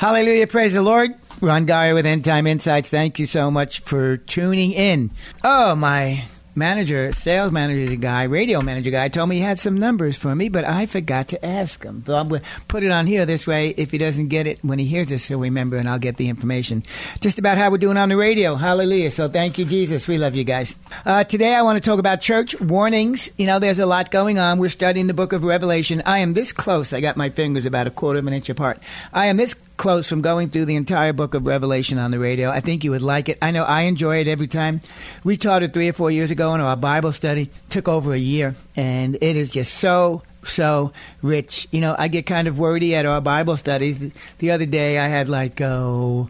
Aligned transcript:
Hallelujah. 0.00 0.46
Praise 0.46 0.72
the 0.72 0.80
Lord. 0.80 1.10
Ron 1.42 1.66
Geyer 1.66 1.92
with 1.92 2.06
End 2.06 2.24
Time 2.24 2.46
Insights. 2.46 2.88
Thank 2.88 3.18
you 3.18 3.26
so 3.26 3.50
much 3.50 3.80
for 3.80 4.16
tuning 4.16 4.72
in. 4.72 5.10
Oh, 5.44 5.74
my 5.74 6.24
manager, 6.54 7.12
sales 7.12 7.52
manager 7.52 7.96
guy, 7.96 8.22
radio 8.22 8.62
manager 8.62 8.90
guy 8.90 9.08
told 9.08 9.28
me 9.28 9.36
he 9.36 9.42
had 9.42 9.58
some 9.58 9.76
numbers 9.76 10.16
for 10.16 10.34
me, 10.34 10.48
but 10.48 10.64
I 10.64 10.86
forgot 10.86 11.28
to 11.28 11.44
ask 11.44 11.82
him. 11.84 12.02
So 12.06 12.16
I'm 12.16 12.28
going 12.28 12.40
to 12.40 12.46
put 12.66 12.82
it 12.82 12.90
on 12.90 13.06
here 13.06 13.26
this 13.26 13.46
way. 13.46 13.74
If 13.76 13.90
he 13.90 13.98
doesn't 13.98 14.28
get 14.28 14.46
it 14.46 14.64
when 14.64 14.78
he 14.78 14.86
hears 14.86 15.08
this, 15.08 15.26
he'll 15.26 15.38
remember 15.38 15.76
and 15.76 15.86
I'll 15.86 15.98
get 15.98 16.16
the 16.16 16.30
information. 16.30 16.82
Just 17.20 17.38
about 17.38 17.58
how 17.58 17.70
we're 17.70 17.76
doing 17.76 17.98
on 17.98 18.08
the 18.08 18.16
radio. 18.16 18.54
Hallelujah. 18.54 19.10
So 19.10 19.28
thank 19.28 19.58
you, 19.58 19.66
Jesus. 19.66 20.08
We 20.08 20.16
love 20.16 20.34
you 20.34 20.44
guys. 20.44 20.76
Uh, 21.04 21.24
today 21.24 21.54
I 21.54 21.60
want 21.60 21.76
to 21.76 21.86
talk 21.86 21.98
about 21.98 22.22
church 22.22 22.58
warnings. 22.58 23.30
You 23.36 23.46
know, 23.46 23.58
there's 23.58 23.78
a 23.78 23.86
lot 23.86 24.10
going 24.10 24.38
on. 24.38 24.58
We're 24.58 24.70
studying 24.70 25.08
the 25.08 25.14
book 25.14 25.34
of 25.34 25.44
Revelation. 25.44 26.02
I 26.06 26.20
am 26.20 26.32
this 26.32 26.52
close. 26.52 26.94
I 26.94 27.02
got 27.02 27.18
my 27.18 27.28
fingers 27.28 27.66
about 27.66 27.86
a 27.86 27.90
quarter 27.90 28.18
of 28.18 28.26
an 28.26 28.32
inch 28.32 28.48
apart. 28.48 28.78
I 29.12 29.26
am 29.26 29.36
this 29.36 29.54
close 29.80 30.06
from 30.06 30.20
going 30.20 30.50
through 30.50 30.66
the 30.66 30.76
entire 30.76 31.14
book 31.14 31.32
of 31.32 31.46
Revelation 31.46 31.98
on 31.98 32.10
the 32.10 32.18
radio. 32.18 32.50
I 32.50 32.60
think 32.60 32.84
you 32.84 32.90
would 32.90 33.00
like 33.00 33.30
it. 33.30 33.38
I 33.40 33.50
know 33.50 33.64
I 33.64 33.82
enjoy 33.82 34.20
it 34.20 34.28
every 34.28 34.46
time. 34.46 34.82
We 35.24 35.38
taught 35.38 35.62
it 35.62 35.72
three 35.72 35.88
or 35.88 35.94
four 35.94 36.10
years 36.10 36.30
ago 36.30 36.54
in 36.54 36.60
our 36.60 36.76
Bible 36.76 37.12
study. 37.12 37.50
Took 37.70 37.88
over 37.88 38.12
a 38.12 38.18
year, 38.18 38.54
and 38.76 39.16
it 39.22 39.36
is 39.36 39.48
just 39.48 39.72
so 39.72 40.22
so 40.44 40.92
rich. 41.22 41.66
You 41.70 41.80
know, 41.80 41.96
I 41.98 42.08
get 42.08 42.26
kind 42.26 42.46
of 42.46 42.58
wordy 42.58 42.94
at 42.94 43.06
our 43.06 43.22
Bible 43.22 43.56
studies. 43.56 44.12
The 44.36 44.50
other 44.50 44.66
day, 44.66 44.98
I 44.98 45.08
had 45.08 45.30
like 45.30 45.58
oh, 45.62 46.28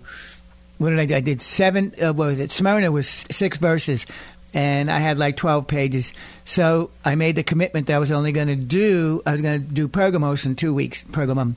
what 0.78 0.90
did 0.90 1.00
I 1.00 1.06
do? 1.06 1.16
I 1.16 1.20
did 1.20 1.40
seven. 1.40 1.92
Uh, 2.00 2.12
what 2.12 2.28
was 2.28 2.38
it? 2.38 2.52
Smyrna 2.52 2.92
was 2.92 3.08
six 3.08 3.58
verses. 3.58 4.06
And 4.52 4.90
I 4.90 4.98
had 4.98 5.16
like 5.16 5.36
12 5.36 5.68
pages. 5.68 6.12
So 6.44 6.90
I 7.04 7.14
made 7.14 7.36
the 7.36 7.44
commitment 7.44 7.86
that 7.86 7.94
I 7.94 7.98
was 8.00 8.10
only 8.10 8.32
going 8.32 8.48
to 8.48 8.56
do, 8.56 9.22
I 9.24 9.30
was 9.30 9.40
going 9.40 9.64
to 9.64 9.72
do 9.72 9.86
Pergamos 9.86 10.44
in 10.44 10.56
two 10.56 10.74
weeks, 10.74 11.04
Pergamum. 11.04 11.54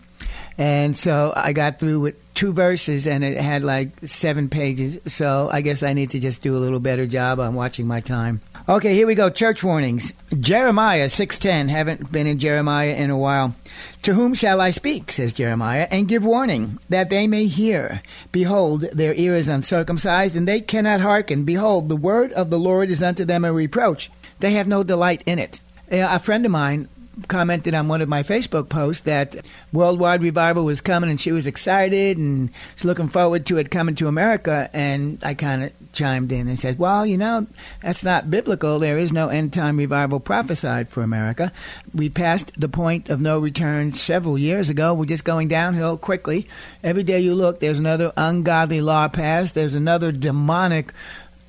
And 0.58 0.96
so 0.96 1.34
I 1.36 1.54
got 1.54 1.80
through 1.80 2.00
with 2.00 2.34
two 2.34 2.54
verses 2.54 3.08
and 3.08 3.24
it 3.24 3.38
had 3.38 3.64
like 3.64 3.90
seven 4.08 4.50
pages. 4.50 5.00
So 5.12 5.50
I 5.52 5.62
guess 5.62 5.84
I 5.84 5.94
need 5.94 6.12
to 6.12 6.20
just 6.20 6.42
do 6.42 6.56
a 6.56 6.60
little 6.60 6.80
better 6.80 7.08
job 7.08 7.40
on 7.40 7.56
watching 7.56 7.88
my 7.88 8.02
time. 8.02 8.42
Okay, 8.70 8.96
here 8.96 9.08
we 9.08 9.16
go. 9.16 9.30
Church 9.30 9.62
warnings. 9.62 10.14
Jeremiah 10.40 11.10
6:10. 11.10 11.68
Haven't 11.68 12.12
been 12.14 12.28
in 12.28 12.40
Jeremiah 12.40 12.94
in 12.94 13.10
a 13.10 13.18
while. 13.18 13.56
To 14.04 14.14
whom 14.14 14.34
shall 14.34 14.62
I 14.62 14.72
speak, 14.72 15.12
says 15.12 15.34
Jeremiah, 15.34 15.88
and 15.92 16.08
give 16.08 16.24
warning, 16.24 16.78
that 16.90 17.10
they 17.10 17.28
may 17.28 17.48
hear? 17.48 18.02
Behold, 18.32 18.86
their 18.94 19.14
ear 19.16 19.36
is 19.36 19.50
uncircumcised, 19.50 20.36
and 20.36 20.48
they 20.48 20.62
cannot 20.62 21.02
hearken. 21.02 21.44
Behold, 21.44 21.90
the 21.90 21.98
word 21.98 22.32
of 22.34 22.50
the 22.50 22.60
Lord 22.60 22.90
is 22.90 23.04
unto 23.04 23.26
them 23.26 23.44
a 23.44 23.52
reproach. 23.52 24.10
They 24.40 24.54
have 24.54 24.68
no 24.68 24.84
delight 24.84 25.24
in 25.26 25.40
it. 25.40 25.60
Uh, 25.92 26.08
a 26.10 26.20
friend 26.20 26.46
of 26.46 26.52
mine 26.52 26.88
commented 27.28 27.74
on 27.74 27.88
one 27.88 28.02
of 28.02 28.10
my 28.10 28.24
Facebook 28.24 28.70
posts 28.70 29.04
that 29.04 29.36
worldwide 29.72 30.22
revival 30.22 30.66
was 30.66 30.82
coming 30.82 31.10
and 31.10 31.20
she 31.20 31.32
was 31.32 31.48
excited 31.48 32.18
and 32.18 32.50
she's 32.76 32.86
looking 32.86 33.08
forward 33.08 33.46
to 33.46 33.58
it 33.58 33.72
coming 33.72 33.96
to 33.96 34.08
America. 34.08 34.70
And 34.74 35.20
I 35.24 35.34
kind 35.34 35.64
of 35.64 35.74
chimed 35.94 36.32
in 36.32 36.48
and 36.48 36.60
said, 36.60 36.80
Well, 36.80 37.06
you 37.06 37.18
know, 37.18 37.48
that's 37.82 38.04
not 38.04 38.30
biblical. 38.30 38.80
There 38.80 38.98
is 38.98 39.12
no 39.12 39.30
end 39.30 39.54
time 39.54 39.78
revival 39.78 40.20
prophesied 40.20 40.90
for 40.90 41.04
America. 41.04 41.52
We 41.94 42.10
passed 42.10 42.52
the 42.58 42.70
point 42.70 43.10
of 43.10 43.22
no 43.22 43.40
return 43.40 43.94
several 43.94 44.38
years 44.38 44.70
ago. 44.70 44.94
We're 44.94 45.06
just 45.06 45.24
going 45.24 45.48
downhill 45.48 45.98
quickly. 45.98 46.48
Every 46.84 47.04
day 47.04 47.20
you 47.20 47.36
look, 47.36 47.60
there's 47.60 47.80
another 47.80 48.12
ungodly 48.18 48.82
law 48.82 49.08
passed, 49.08 49.56
there's 49.56 49.76
another 49.76 50.12
demonic 50.12 50.94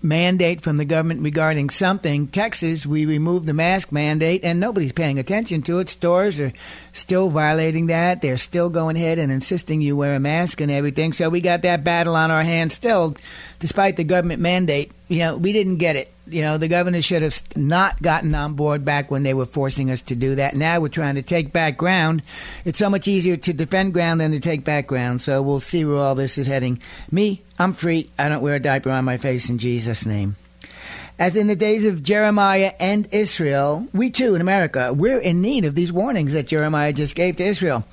mandate 0.04 0.60
from 0.60 0.76
the 0.76 0.84
government 0.84 1.22
regarding 1.22 1.70
something. 1.70 2.28
Texas, 2.28 2.86
we 2.86 3.06
removed 3.06 3.46
the 3.46 3.54
mask 3.54 3.90
mandate, 3.90 4.44
and 4.44 4.60
nobody's 4.60 4.92
paying 4.92 5.18
attention 5.18 5.62
to 5.62 5.78
it. 5.78 5.88
Stores 5.88 6.38
are 6.38 6.52
still 6.92 7.30
violating 7.30 7.86
that. 7.86 8.22
They're 8.22 8.36
still 8.36 8.70
going 8.70 8.96
ahead 8.96 9.18
and 9.18 9.32
insisting 9.32 9.80
you 9.80 9.96
wear 9.96 10.14
a 10.14 10.20
mask 10.20 10.60
and 10.60 10.70
everything. 10.70 11.12
So 11.14 11.30
we 11.30 11.40
got 11.40 11.62
that 11.62 11.82
battle 11.82 12.14
on 12.14 12.30
our 12.30 12.42
hands 12.42 12.74
still, 12.74 13.16
despite 13.58 13.96
the 13.96 14.04
government 14.04 14.40
mandate. 14.40 14.92
You 15.14 15.20
know, 15.20 15.36
we 15.36 15.52
didn't 15.52 15.76
get 15.76 15.94
it. 15.94 16.12
You 16.26 16.42
know, 16.42 16.58
the 16.58 16.66
governor 16.66 17.00
should 17.00 17.22
have 17.22 17.40
not 17.54 18.02
gotten 18.02 18.34
on 18.34 18.54
board 18.54 18.84
back 18.84 19.12
when 19.12 19.22
they 19.22 19.32
were 19.32 19.46
forcing 19.46 19.92
us 19.92 20.00
to 20.00 20.16
do 20.16 20.34
that. 20.34 20.56
Now 20.56 20.80
we're 20.80 20.88
trying 20.88 21.14
to 21.14 21.22
take 21.22 21.52
back 21.52 21.76
ground. 21.76 22.24
It's 22.64 22.80
so 22.80 22.90
much 22.90 23.06
easier 23.06 23.36
to 23.36 23.52
defend 23.52 23.94
ground 23.94 24.20
than 24.20 24.32
to 24.32 24.40
take 24.40 24.64
back 24.64 24.88
ground. 24.88 25.20
So 25.20 25.40
we'll 25.40 25.60
see 25.60 25.84
where 25.84 25.98
all 25.98 26.16
this 26.16 26.36
is 26.36 26.48
heading. 26.48 26.80
Me, 27.12 27.42
I'm 27.60 27.74
free. 27.74 28.10
I 28.18 28.28
don't 28.28 28.42
wear 28.42 28.56
a 28.56 28.58
diaper 28.58 28.90
on 28.90 29.04
my 29.04 29.16
face 29.16 29.48
in 29.48 29.58
Jesus' 29.58 30.04
name. 30.04 30.34
As 31.16 31.36
in 31.36 31.46
the 31.46 31.54
days 31.54 31.84
of 31.84 32.02
Jeremiah 32.02 32.72
and 32.80 33.08
Israel, 33.12 33.86
we 33.92 34.10
too 34.10 34.34
in 34.34 34.40
America, 34.40 34.92
we're 34.92 35.20
in 35.20 35.40
need 35.40 35.64
of 35.64 35.76
these 35.76 35.92
warnings 35.92 36.32
that 36.32 36.48
Jeremiah 36.48 36.92
just 36.92 37.14
gave 37.14 37.36
to 37.36 37.44
Israel. 37.44 37.84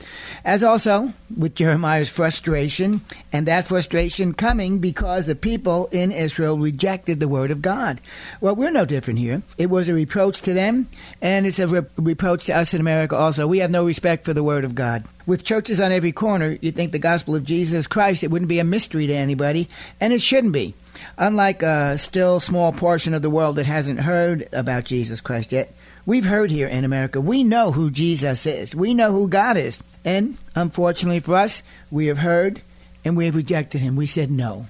As 0.44 0.64
also 0.64 1.14
with 1.38 1.54
Jeremiah's 1.54 2.10
frustration, 2.10 3.02
and 3.32 3.48
that 3.48 3.68
frustration 3.68 4.34
coming 4.34 4.80
because 4.80 5.28
the 5.28 5.36
people 5.36 5.88
in 5.92 6.12
Israel 6.12 6.58
rejected 6.58 7.20
the 7.20 7.28
word 7.28 7.52
of 7.52 7.62
God. 7.62 8.02
Well, 8.42 8.56
we're 8.56 8.72
no 8.72 8.86
different 8.86 9.20
here. 9.20 9.44
It 9.56 9.70
was 9.70 9.88
a 9.88 9.94
reproach 9.94 10.42
to 10.42 10.54
them, 10.54 10.90
and 11.22 11.46
it's 11.46 11.60
a 11.60 11.68
re- 11.68 11.82
reproach 11.98 12.46
to 12.46 12.58
us 12.58 12.74
in 12.74 12.82
America 12.82 13.16
also. 13.16 13.46
We 13.46 13.60
have 13.60 13.70
no 13.70 13.86
respect 13.86 14.26
for 14.26 14.34
the 14.34 14.44
word 14.44 14.66
of 14.66 14.74
God. 14.74 15.06
With 15.28 15.44
churches 15.44 15.80
on 15.80 15.92
every 15.92 16.12
corner, 16.12 16.58
you'd 16.60 16.76
think 16.76 16.92
the 16.92 16.98
gospel 16.98 17.36
of 17.36 17.46
Jesus 17.46 17.86
Christ, 17.86 18.24
it 18.24 18.32
wouldn't 18.32 18.50
be 18.50 18.58
a 18.58 18.64
mystery 18.64 19.06
to 19.06 19.14
anybody, 19.14 19.70
and 20.00 20.12
it 20.12 20.24
shouldn't 20.24 20.54
be. 20.54 20.74
Unlike 21.18 21.64
a 21.64 21.98
still 21.98 22.40
small 22.40 22.72
portion 22.72 23.14
of 23.14 23.22
the 23.22 23.30
world 23.30 23.56
that 23.58 23.66
hasn't 23.66 24.00
heard 24.00 24.48
about 24.52 24.86
Jesus 24.86 25.22
Christ 25.22 25.52
yet, 25.52 25.74
we've 26.06 26.26
heard 26.26 26.52
here 26.52 26.68
in 26.68 26.84
America. 26.84 27.22
We 27.22 27.44
know 27.44 27.72
who 27.72 27.92
Jesus 27.92 28.46
is. 28.46 28.76
We 28.76 28.94
know 28.94 29.12
who 29.12 29.28
God 29.28 29.58
is. 29.58 29.82
And 30.04 30.38
unfortunately 30.56 31.20
for 31.20 31.36
us, 31.36 31.64
we 31.90 32.08
have 32.08 32.20
heard 32.20 32.62
and 33.04 33.18
we 33.18 33.26
have 33.26 33.36
rejected 33.36 33.80
him. 33.80 33.96
We 33.96 34.06
said 34.06 34.32
no. 34.32 34.68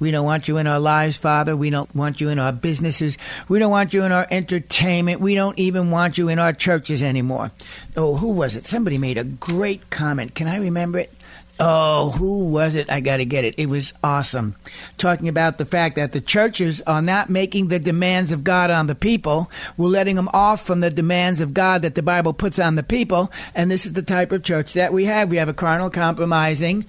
We 0.00 0.10
don't 0.10 0.24
want 0.24 0.48
you 0.48 0.56
in 0.56 0.66
our 0.66 0.80
lives, 0.80 1.18
Father. 1.18 1.54
We 1.54 1.68
don't 1.68 1.94
want 1.94 2.22
you 2.22 2.30
in 2.30 2.38
our 2.38 2.52
businesses. 2.52 3.18
We 3.48 3.58
don't 3.58 3.70
want 3.70 3.92
you 3.92 4.02
in 4.04 4.12
our 4.12 4.26
entertainment. 4.30 5.20
We 5.20 5.34
don't 5.34 5.58
even 5.58 5.90
want 5.90 6.16
you 6.16 6.30
in 6.30 6.38
our 6.38 6.54
churches 6.54 7.02
anymore. 7.02 7.50
Oh, 7.98 8.16
who 8.16 8.28
was 8.28 8.56
it? 8.56 8.66
Somebody 8.66 8.96
made 8.96 9.18
a 9.18 9.24
great 9.24 9.90
comment. 9.90 10.34
Can 10.34 10.48
I 10.48 10.56
remember 10.56 10.98
it? 11.00 11.12
Oh, 11.62 12.12
who 12.12 12.46
was 12.46 12.74
it? 12.74 12.90
I 12.90 13.00
got 13.00 13.18
to 13.18 13.26
get 13.26 13.44
it. 13.44 13.54
It 13.58 13.68
was 13.68 13.92
awesome. 14.02 14.56
Talking 14.96 15.28
about 15.28 15.58
the 15.58 15.66
fact 15.66 15.96
that 15.96 16.12
the 16.12 16.20
churches 16.22 16.80
are 16.86 17.02
not 17.02 17.28
making 17.28 17.68
the 17.68 17.78
demands 17.78 18.32
of 18.32 18.42
God 18.42 18.70
on 18.70 18.86
the 18.86 18.94
people. 18.94 19.50
We're 19.76 19.88
letting 19.88 20.16
them 20.16 20.30
off 20.32 20.64
from 20.64 20.80
the 20.80 20.88
demands 20.88 21.42
of 21.42 21.52
God 21.52 21.82
that 21.82 21.94
the 21.94 22.02
Bible 22.02 22.32
puts 22.32 22.58
on 22.58 22.76
the 22.76 22.82
people. 22.82 23.30
And 23.54 23.70
this 23.70 23.84
is 23.84 23.92
the 23.92 24.00
type 24.02 24.32
of 24.32 24.42
church 24.42 24.72
that 24.72 24.94
we 24.94 25.04
have. 25.04 25.28
We 25.28 25.36
have 25.36 25.50
a 25.50 25.54
carnal, 25.54 25.90
compromising, 25.90 26.86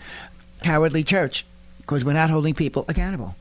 cowardly 0.64 1.04
church 1.04 1.46
because 1.80 2.06
we're 2.06 2.14
not 2.14 2.30
holding 2.30 2.54
people 2.54 2.86
accountable. 2.88 3.36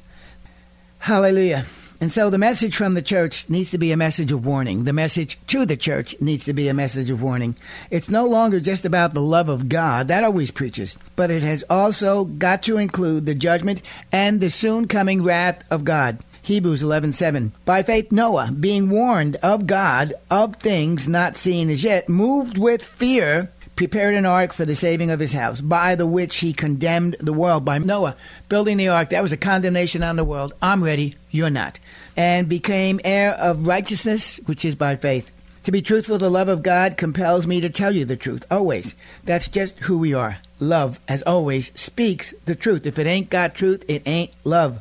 Hallelujah. 0.99 1.65
And 2.01 2.11
so 2.11 2.31
the 2.31 2.39
message 2.39 2.77
from 2.77 2.95
the 2.95 3.03
church 3.03 3.51
needs 3.51 3.71
to 3.73 3.79
be 3.79 3.93
a 3.93 3.97
message 3.97 4.33
of 4.33 4.47
warning. 4.47 4.85
The 4.85 4.93
message 4.93 5.39
to 5.49 5.67
the 5.67 5.77
church 5.77 6.15
needs 6.19 6.47
to 6.47 6.55
be 6.55 6.69
a 6.69 6.75
message 6.75 7.11
of 7.11 7.23
warning. 7.23 7.57
It's 7.91 8.09
no 8.09 8.27
longer 8.27 8.59
just 8.59 8.87
about 8.87 9.13
the 9.13 9.21
love 9.21 9.51
of 9.51 9.69
God, 9.69 10.09
that 10.09 10.25
always 10.25 10.51
preaches, 10.51 10.97
but 11.15 11.31
it 11.31 11.43
has 11.43 11.63
also 11.69 12.25
got 12.25 12.63
to 12.63 12.79
include 12.79 13.27
the 13.27 13.35
judgment 13.35 13.83
and 14.11 14.41
the 14.41 14.49
soon 14.49 14.89
coming 14.89 15.23
wrath 15.23 15.63
of 15.71 15.85
God. 15.85 16.21
Hebrews 16.41 16.83
11:7 16.83 17.53
By 17.67 17.83
faith 17.83 18.11
Noah, 18.11 18.51
being 18.51 18.89
warned 18.89 19.37
of 19.37 19.67
God 19.67 20.15
of 20.31 20.57
things 20.57 21.07
not 21.07 21.37
seen 21.37 21.69
as 21.69 21.85
yet, 21.85 22.09
moved 22.09 22.57
with 22.57 22.83
fear 22.83 23.51
prepared 23.77 24.15
an 24.15 24.27
ark 24.27 24.53
for 24.53 24.65
the 24.65 24.75
saving 24.75 25.11
of 25.11 25.21
his 25.21 25.33
house, 25.33 25.61
by 25.61 25.95
the 25.95 26.07
which 26.07 26.37
he 26.39 26.53
condemned 26.53 27.17
the 27.21 27.33
world. 27.33 27.65
By 27.65 27.79
Noah 27.79 28.17
building 28.49 28.77
the 28.77 28.89
ark, 28.89 29.11
that 29.11 29.23
was 29.23 29.33
a 29.33 29.37
condemnation 29.37 30.03
on 30.03 30.17
the 30.17 30.25
world. 30.25 30.53
I'm 30.61 30.85
ready, 30.85 31.17
you're 31.31 31.51
not. 31.51 31.79
And 32.17 32.49
became 32.49 33.01
heir 33.05 33.33
of 33.33 33.67
righteousness, 33.67 34.39
which 34.47 34.65
is 34.65 34.75
by 34.75 34.97
faith. 34.97 35.31
To 35.65 35.73
be 35.73 35.83
truthful, 35.83 36.17
the 36.17 36.31
love 36.31 36.49
of 36.49 36.63
God 36.63 36.97
compels 36.97 37.47
me 37.47 37.61
to 37.61 37.69
tell 37.69 37.95
you 37.95 38.05
the 38.05 38.17
truth, 38.17 38.45
always. 38.51 38.95
That's 39.25 39.49
just 39.49 39.79
who 39.81 39.99
we 39.99 40.15
are. 40.15 40.39
Love, 40.59 40.99
as 41.07 41.23
always, 41.23 41.71
speaks 41.75 42.33
the 42.47 42.55
truth. 42.55 42.87
If 42.87 42.99
it 42.99 43.07
ain't 43.07 43.31
got 43.31 43.55
truth, 43.55 43.85
it 43.87 44.03
ain't 44.07 44.31
love. 44.45 44.81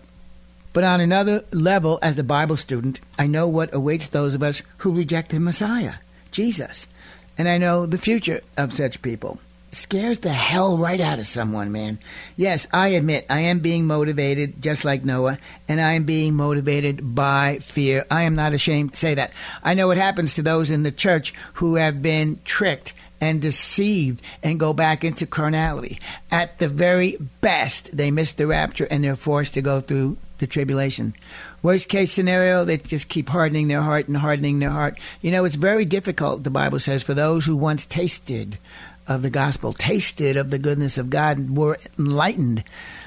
But 0.71 0.83
on 0.83 1.01
another 1.01 1.43
level, 1.51 1.99
as 2.01 2.17
a 2.17 2.23
Bible 2.23 2.55
student, 2.55 3.01
I 3.17 3.27
know 3.27 3.47
what 3.47 3.73
awaits 3.73 4.07
those 4.07 4.33
of 4.33 4.43
us 4.43 4.61
who 4.77 4.95
reject 4.95 5.31
the 5.31 5.39
Messiah, 5.39 5.95
Jesus. 6.31 6.87
And 7.39 7.47
I 7.47 7.57
know 7.57 7.85
the 7.85 7.97
future 7.97 8.41
of 8.57 8.73
such 8.73 9.01
people. 9.01 9.39
It 9.71 9.77
scares 9.77 10.17
the 10.17 10.33
hell 10.33 10.77
right 10.77 10.99
out 10.99 11.19
of 11.19 11.25
someone, 11.25 11.71
man. 11.71 11.99
Yes, 12.35 12.67
I 12.73 12.89
admit 12.89 13.27
I 13.29 13.39
am 13.41 13.59
being 13.59 13.87
motivated 13.87 14.61
just 14.61 14.83
like 14.83 15.05
Noah, 15.05 15.37
and 15.69 15.79
I 15.79 15.93
am 15.93 16.03
being 16.03 16.35
motivated 16.35 17.15
by 17.15 17.59
fear. 17.59 18.05
I 18.11 18.23
am 18.23 18.35
not 18.35 18.51
ashamed 18.51 18.91
to 18.91 18.99
say 18.99 19.15
that. 19.15 19.31
I 19.63 19.73
know 19.73 19.87
what 19.87 19.95
happens 19.95 20.33
to 20.33 20.41
those 20.41 20.69
in 20.69 20.83
the 20.83 20.91
church 20.91 21.33
who 21.53 21.75
have 21.75 22.01
been 22.01 22.41
tricked 22.43 22.93
and 23.21 23.41
deceived 23.41 24.21
and 24.43 24.59
go 24.59 24.73
back 24.73 25.05
into 25.05 25.25
carnality. 25.25 25.99
At 26.31 26.59
the 26.59 26.67
very 26.67 27.17
best, 27.39 27.95
they 27.95 28.11
miss 28.11 28.33
the 28.33 28.47
rapture 28.47 28.87
and 28.91 29.01
they're 29.01 29.15
forced 29.15 29.53
to 29.53 29.61
go 29.61 29.79
through 29.79 30.17
the 30.39 30.47
tribulation. 30.47 31.13
Worst 31.61 31.89
case 31.89 32.11
scenario, 32.11 32.63
they 32.63 32.77
just 32.77 33.09
keep 33.09 33.29
hardening 33.29 33.67
their 33.67 33.81
heart 33.81 34.07
and 34.07 34.17
hardening 34.17 34.59
their 34.59 34.69
heart. 34.69 34.99
You 35.21 35.31
know, 35.31 35.45
it's 35.45 35.55
very 35.55 35.85
difficult, 35.85 36.43
the 36.43 36.49
Bible 36.49 36.79
says, 36.79 37.03
for 37.03 37.13
those 37.13 37.45
who 37.45 37.55
once 37.55 37.85
tasted 37.85 38.57
of 39.07 39.21
the 39.21 39.29
gospel, 39.29 39.73
tasted 39.73 40.37
of 40.37 40.51
the 40.51 40.59
goodness 40.59 40.97
of 40.97 41.09
God, 41.09 41.57
were 41.57 41.77
enlightened 41.97 42.63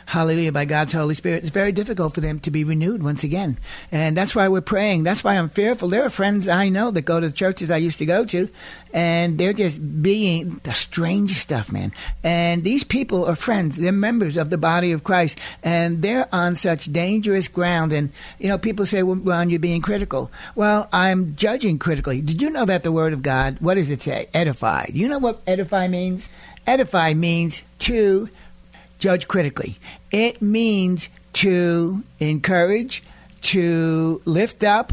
hallelujah, 0.07 0.53
by 0.53 0.65
God's 0.65 0.93
Holy 0.93 1.15
Spirit, 1.15 1.43
it's 1.43 1.53
very 1.53 1.73
difficult 1.73 2.15
for 2.15 2.21
them 2.21 2.41
to 2.41 2.51
be 2.51 2.65
renewed 2.65 3.03
once 3.03 3.25
again. 3.25 3.59
And 3.91 4.17
that's 4.17 4.35
why 4.35 4.49
we're 4.49 4.61
praying. 4.61 5.03
That's 5.03 5.25
why 5.25 5.37
I'm 5.37 5.49
fearful. 5.49 5.89
There 5.89 6.05
are 6.05 6.11
friends 6.11 6.49
I 6.49 6.69
know 6.69 6.91
that 6.91 7.03
go 7.03 7.21
to 7.21 7.29
the 7.29 7.33
churches 7.33 7.71
I 7.71 7.77
used 7.79 7.99
to 7.99 8.07
go 8.07 8.25
to, 8.27 8.49
and 8.93 9.39
they're 9.39 9.53
just 9.53 10.03
being 10.03 10.61
the 10.65 10.75
strange 10.75 11.33
stuff, 11.33 11.73
man. 11.73 11.93
And 12.23 12.65
these 12.65 12.85
people 12.85 13.25
are 13.25 13.37
friends. 13.37 13.77
They're 13.77 13.93
members 13.93 14.37
of 14.37 14.51
the 14.51 14.59
body 14.59 14.93
of 14.93 15.05
Christ, 15.05 15.39
and 15.63 16.03
they're 16.03 16.29
on 16.33 16.55
such 16.55 16.93
dangerous 16.93 17.49
ground. 17.49 17.93
And, 17.93 18.11
you 18.39 18.49
know, 18.49 18.59
people 18.59 18.87
say, 18.87 19.03
well, 19.03 19.17
Ron, 19.17 19.51
you're 19.51 19.59
being 19.59 19.83
critical. 19.83 20.31
Well, 20.55 20.89
I'm 20.93 21.37
judging 21.37 21.79
critically. 21.79 22.21
Did 22.21 22.43
you 22.43 22.51
know 22.51 22.65
that 22.65 22.83
the 22.83 22.93
Word 22.93 23.13
of 23.13 23.23
God, 23.23 23.57
what 23.61 23.75
does 23.75 23.91
it 23.91 24.03
say? 24.03 24.29
Edify. 24.35 24.87
You 24.93 25.09
know 25.09 25.19
what 25.19 25.41
edify 25.47 25.89
means? 25.89 26.29
Edify 26.67 27.15
means 27.15 27.63
to 27.81 28.29
judge 29.03 29.27
critically. 29.27 29.77
It 30.13 30.41
means 30.41 31.09
to 31.35 32.05
encourage, 32.21 33.03
to 33.43 34.23
lift 34.25 34.63
up, 34.63 34.93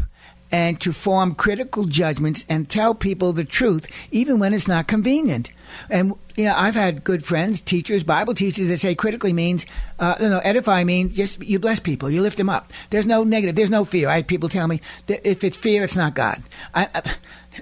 and 0.52 0.80
to 0.80 0.92
form 0.92 1.36
critical 1.36 1.84
judgments 1.84 2.44
and 2.48 2.68
tell 2.68 2.92
people 2.92 3.32
the 3.32 3.44
truth, 3.44 3.86
even 4.10 4.40
when 4.40 4.52
it's 4.52 4.66
not 4.66 4.88
convenient. 4.88 5.52
And 5.88 6.14
you 6.34 6.46
know, 6.46 6.54
I've 6.56 6.74
had 6.74 7.04
good 7.04 7.24
friends, 7.24 7.60
teachers, 7.60 8.02
Bible 8.02 8.34
teachers 8.34 8.66
that 8.66 8.80
say 8.80 8.96
critically 8.96 9.32
means, 9.32 9.64
uh, 10.00 10.16
you 10.20 10.28
know, 10.28 10.40
edify 10.40 10.82
means 10.82 11.14
just 11.14 11.40
you 11.40 11.60
bless 11.60 11.78
people, 11.78 12.10
you 12.10 12.20
lift 12.20 12.36
them 12.36 12.50
up. 12.50 12.72
There's 12.90 13.06
no 13.06 13.22
negative, 13.22 13.54
there's 13.54 13.70
no 13.70 13.84
fear. 13.84 14.08
I 14.08 14.16
had 14.16 14.26
people 14.26 14.48
tell 14.48 14.66
me 14.66 14.80
that 15.06 15.28
if 15.28 15.44
it's 15.44 15.56
fear, 15.56 15.84
it's 15.84 15.94
not 15.94 16.14
God. 16.14 16.42
I, 16.74 16.88
I, 16.92 17.02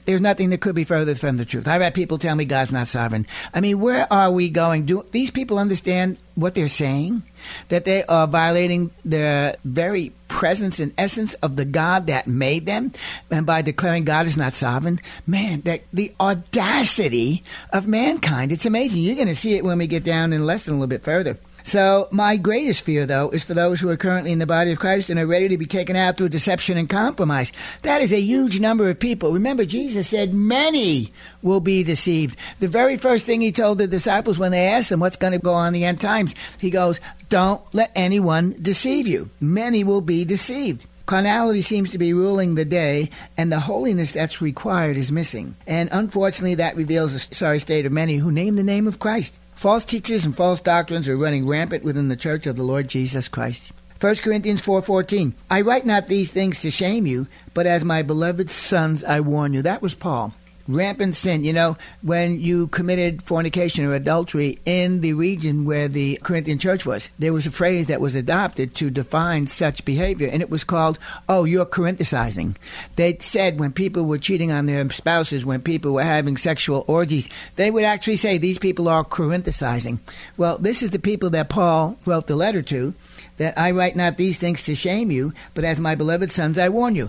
there's 0.08 0.22
nothing 0.22 0.48
that 0.48 0.62
could 0.62 0.74
be 0.74 0.84
further 0.84 1.14
from 1.14 1.36
the 1.36 1.44
truth. 1.44 1.68
I've 1.68 1.82
had 1.82 1.92
people 1.92 2.16
tell 2.16 2.34
me 2.34 2.46
God's 2.46 2.72
not 2.72 2.88
sovereign. 2.88 3.26
I 3.52 3.60
mean, 3.60 3.78
where 3.78 4.10
are 4.10 4.30
we 4.30 4.48
going? 4.48 4.86
Do 4.86 5.04
these 5.10 5.30
people 5.30 5.58
understand 5.58 6.16
what 6.34 6.54
they're 6.54 6.70
saying? 6.70 7.24
That 7.68 7.84
they 7.84 8.04
are 8.04 8.26
violating 8.26 8.90
the 9.04 9.58
very 9.66 10.14
presence 10.28 10.80
and 10.80 10.94
essence 10.96 11.34
of 11.34 11.56
the 11.56 11.66
God 11.66 12.06
that 12.06 12.26
made 12.26 12.64
them, 12.64 12.94
and 13.30 13.44
by 13.44 13.60
declaring 13.60 14.04
God 14.04 14.24
is 14.24 14.38
not 14.38 14.54
sovereign, 14.54 14.98
man, 15.26 15.60
that 15.62 15.82
the 15.92 16.14
audacity 16.18 17.44
of 17.70 17.86
mankind. 17.86 18.50
It's 18.50 18.64
amazing. 18.64 19.02
You're 19.02 19.14
going 19.14 19.28
to 19.28 19.36
see 19.36 19.56
it 19.56 19.64
when 19.64 19.76
we 19.76 19.86
get 19.86 20.04
down 20.04 20.32
in 20.32 20.46
lesson 20.46 20.72
a 20.72 20.76
little 20.76 20.86
bit 20.86 21.02
further. 21.02 21.36
So, 21.68 22.08
my 22.10 22.38
greatest 22.38 22.80
fear, 22.80 23.04
though, 23.04 23.28
is 23.28 23.44
for 23.44 23.52
those 23.52 23.78
who 23.78 23.90
are 23.90 23.96
currently 23.98 24.32
in 24.32 24.38
the 24.38 24.46
body 24.46 24.72
of 24.72 24.78
Christ 24.78 25.10
and 25.10 25.20
are 25.20 25.26
ready 25.26 25.48
to 25.48 25.58
be 25.58 25.66
taken 25.66 25.96
out 25.96 26.16
through 26.16 26.30
deception 26.30 26.78
and 26.78 26.88
compromise. 26.88 27.52
That 27.82 28.00
is 28.00 28.10
a 28.10 28.18
huge 28.18 28.58
number 28.58 28.88
of 28.88 28.98
people. 28.98 29.32
Remember, 29.32 29.66
Jesus 29.66 30.08
said 30.08 30.32
many 30.32 31.12
will 31.42 31.60
be 31.60 31.84
deceived. 31.84 32.38
The 32.58 32.68
very 32.68 32.96
first 32.96 33.26
thing 33.26 33.42
he 33.42 33.52
told 33.52 33.76
the 33.76 33.86
disciples 33.86 34.38
when 34.38 34.50
they 34.50 34.66
asked 34.66 34.90
him 34.90 35.00
what's 35.00 35.16
going 35.16 35.34
to 35.34 35.38
go 35.38 35.52
on 35.52 35.66
in 35.66 35.72
the 35.74 35.84
end 35.84 36.00
times, 36.00 36.34
he 36.58 36.70
goes, 36.70 37.00
Don't 37.28 37.60
let 37.74 37.92
anyone 37.94 38.56
deceive 38.62 39.06
you. 39.06 39.28
Many 39.38 39.84
will 39.84 40.00
be 40.00 40.24
deceived. 40.24 40.86
Carnality 41.04 41.60
seems 41.60 41.90
to 41.90 41.98
be 41.98 42.14
ruling 42.14 42.54
the 42.54 42.64
day, 42.64 43.10
and 43.36 43.52
the 43.52 43.60
holiness 43.60 44.12
that's 44.12 44.40
required 44.40 44.96
is 44.96 45.12
missing. 45.12 45.54
And 45.66 45.90
unfortunately, 45.92 46.54
that 46.54 46.76
reveals 46.76 47.12
a 47.12 47.18
sorry 47.18 47.58
state 47.58 47.84
of 47.84 47.92
many 47.92 48.16
who 48.16 48.32
name 48.32 48.56
the 48.56 48.62
name 48.62 48.86
of 48.86 48.98
Christ. 48.98 49.38
False 49.58 49.84
teachers 49.84 50.24
and 50.24 50.36
false 50.36 50.60
doctrines 50.60 51.08
are 51.08 51.18
running 51.18 51.44
rampant 51.44 51.82
within 51.82 52.06
the 52.06 52.14
church 52.14 52.46
of 52.46 52.54
the 52.54 52.62
Lord 52.62 52.86
Jesus 52.86 53.26
Christ. 53.26 53.72
1 54.00 54.14
Corinthians 54.22 54.62
4:14 54.62 55.34
I 55.50 55.62
write 55.62 55.84
not 55.84 56.06
these 56.06 56.30
things 56.30 56.60
to 56.60 56.70
shame 56.70 57.06
you, 57.06 57.26
but 57.54 57.66
as 57.66 57.82
my 57.82 58.02
beloved 58.02 58.50
sons 58.50 59.02
I 59.02 59.18
warn 59.18 59.52
you. 59.52 59.62
That 59.62 59.82
was 59.82 59.96
Paul 59.96 60.32
rampant 60.68 61.16
sin. 61.16 61.42
You 61.42 61.52
know, 61.52 61.76
when 62.02 62.38
you 62.38 62.68
committed 62.68 63.22
fornication 63.22 63.84
or 63.84 63.94
adultery 63.94 64.58
in 64.64 65.00
the 65.00 65.14
region 65.14 65.64
where 65.64 65.88
the 65.88 66.20
Corinthian 66.22 66.58
church 66.58 66.86
was, 66.86 67.08
there 67.18 67.32
was 67.32 67.46
a 67.46 67.50
phrase 67.50 67.86
that 67.88 68.00
was 68.00 68.14
adopted 68.14 68.74
to 68.76 68.90
define 68.90 69.46
such 69.46 69.84
behavior, 69.84 70.28
and 70.28 70.42
it 70.42 70.50
was 70.50 70.64
called, 70.64 70.98
oh, 71.28 71.44
you're 71.44 71.66
Corinthicizing. 71.66 72.54
They 72.96 73.18
said 73.20 73.58
when 73.58 73.72
people 73.72 74.04
were 74.04 74.18
cheating 74.18 74.52
on 74.52 74.66
their 74.66 74.88
spouses, 74.90 75.44
when 75.44 75.62
people 75.62 75.92
were 75.92 76.02
having 76.02 76.36
sexual 76.36 76.84
orgies, 76.86 77.28
they 77.56 77.70
would 77.70 77.84
actually 77.84 78.16
say 78.16 78.38
these 78.38 78.58
people 78.58 78.88
are 78.88 79.04
Corinthicizing. 79.04 79.98
Well, 80.36 80.58
this 80.58 80.82
is 80.82 80.90
the 80.90 80.98
people 80.98 81.30
that 81.30 81.48
Paul 81.48 81.96
wrote 82.04 82.26
the 82.26 82.36
letter 82.36 82.62
to, 82.62 82.94
that 83.38 83.58
I 83.58 83.70
write 83.70 83.96
not 83.96 84.16
these 84.16 84.36
things 84.36 84.62
to 84.62 84.74
shame 84.74 85.10
you, 85.10 85.32
but 85.54 85.64
as 85.64 85.80
my 85.80 85.94
beloved 85.94 86.30
sons 86.30 86.58
I 86.58 86.68
warn 86.68 86.94
you 86.94 87.08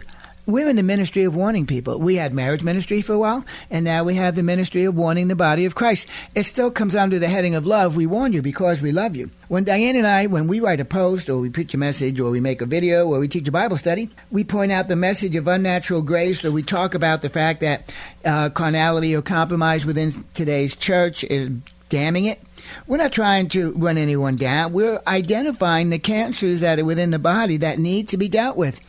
we're 0.52 0.70
in 0.70 0.76
the 0.76 0.84
ministry 0.84 1.24
of 1.24 1.36
warning 1.36 1.66
people. 1.66 2.00
We 2.00 2.16
had 2.16 2.34
marriage 2.34 2.64
ministry 2.64 3.02
for 3.02 3.14
a 3.14 3.20
while, 3.20 3.46
and 3.70 3.86
now 3.86 4.04
we 4.04 4.16
have 4.16 4.36
the 4.36 4.44
ministry 4.44 4.84
of 4.86 4.96
warning 4.96 5.28
the 5.28 5.36
body 5.36 5.66
of 5.66 5.76
Christ. 5.76 6.08
It 6.36 6.46
still 6.46 6.72
comes 6.72 6.96
under 6.96 7.20
the 7.20 7.30
heading 7.30 7.56
of 7.56 7.68
love. 7.68 7.96
We 7.96 8.08
warn 8.08 8.34
you 8.34 8.42
because 8.42 8.82
we 8.82 8.92
love 8.92 9.16
you. 9.16 9.30
When 9.48 9.64
Diane 9.64 9.96
and 9.96 10.08
I, 10.08 10.26
when 10.26 10.48
we 10.48 10.60
write 10.60 10.80
a 10.80 10.86
post 10.86 11.30
or 11.30 11.40
we 11.40 11.50
preach 11.50 11.74
a 11.74 11.78
message 11.78 12.20
or 12.20 12.32
we 12.32 12.40
make 12.40 12.62
a 12.62 12.66
video 12.66 13.08
or 13.08 13.20
we 13.20 13.28
teach 13.28 13.48
a 13.48 13.52
Bible 13.52 13.78
study, 13.78 14.10
we 14.32 14.44
point 14.44 14.72
out 14.72 14.88
the 14.88 14.96
message 14.96 15.36
of 15.36 15.48
unnatural 15.48 16.02
grace 16.02 16.44
or 16.44 16.52
we 16.52 16.64
talk 16.64 16.94
about 16.94 17.22
the 17.22 17.30
fact 17.30 17.62
that 17.62 17.94
uh, 18.26 18.50
carnality 18.50 19.16
or 19.16 19.22
compromise 19.22 19.86
within 19.86 20.12
today's 20.34 20.76
church 20.76 21.24
is 21.24 21.50
damning 21.90 22.26
it. 22.26 22.40
We're 22.88 22.98
not 22.98 23.12
trying 23.12 23.50
to 23.50 23.74
run 23.74 23.98
anyone 23.98 24.36
down. 24.36 24.74
We're 24.74 25.02
identifying 25.08 25.90
the 25.90 26.00
cancers 26.00 26.60
that 26.60 26.80
are 26.80 26.86
within 26.86 27.10
the 27.10 27.20
body 27.20 27.58
that 27.58 27.80
need 27.80 28.10
to 28.10 28.18
be 28.18 28.30
dealt 28.30 28.58
with 28.58 28.80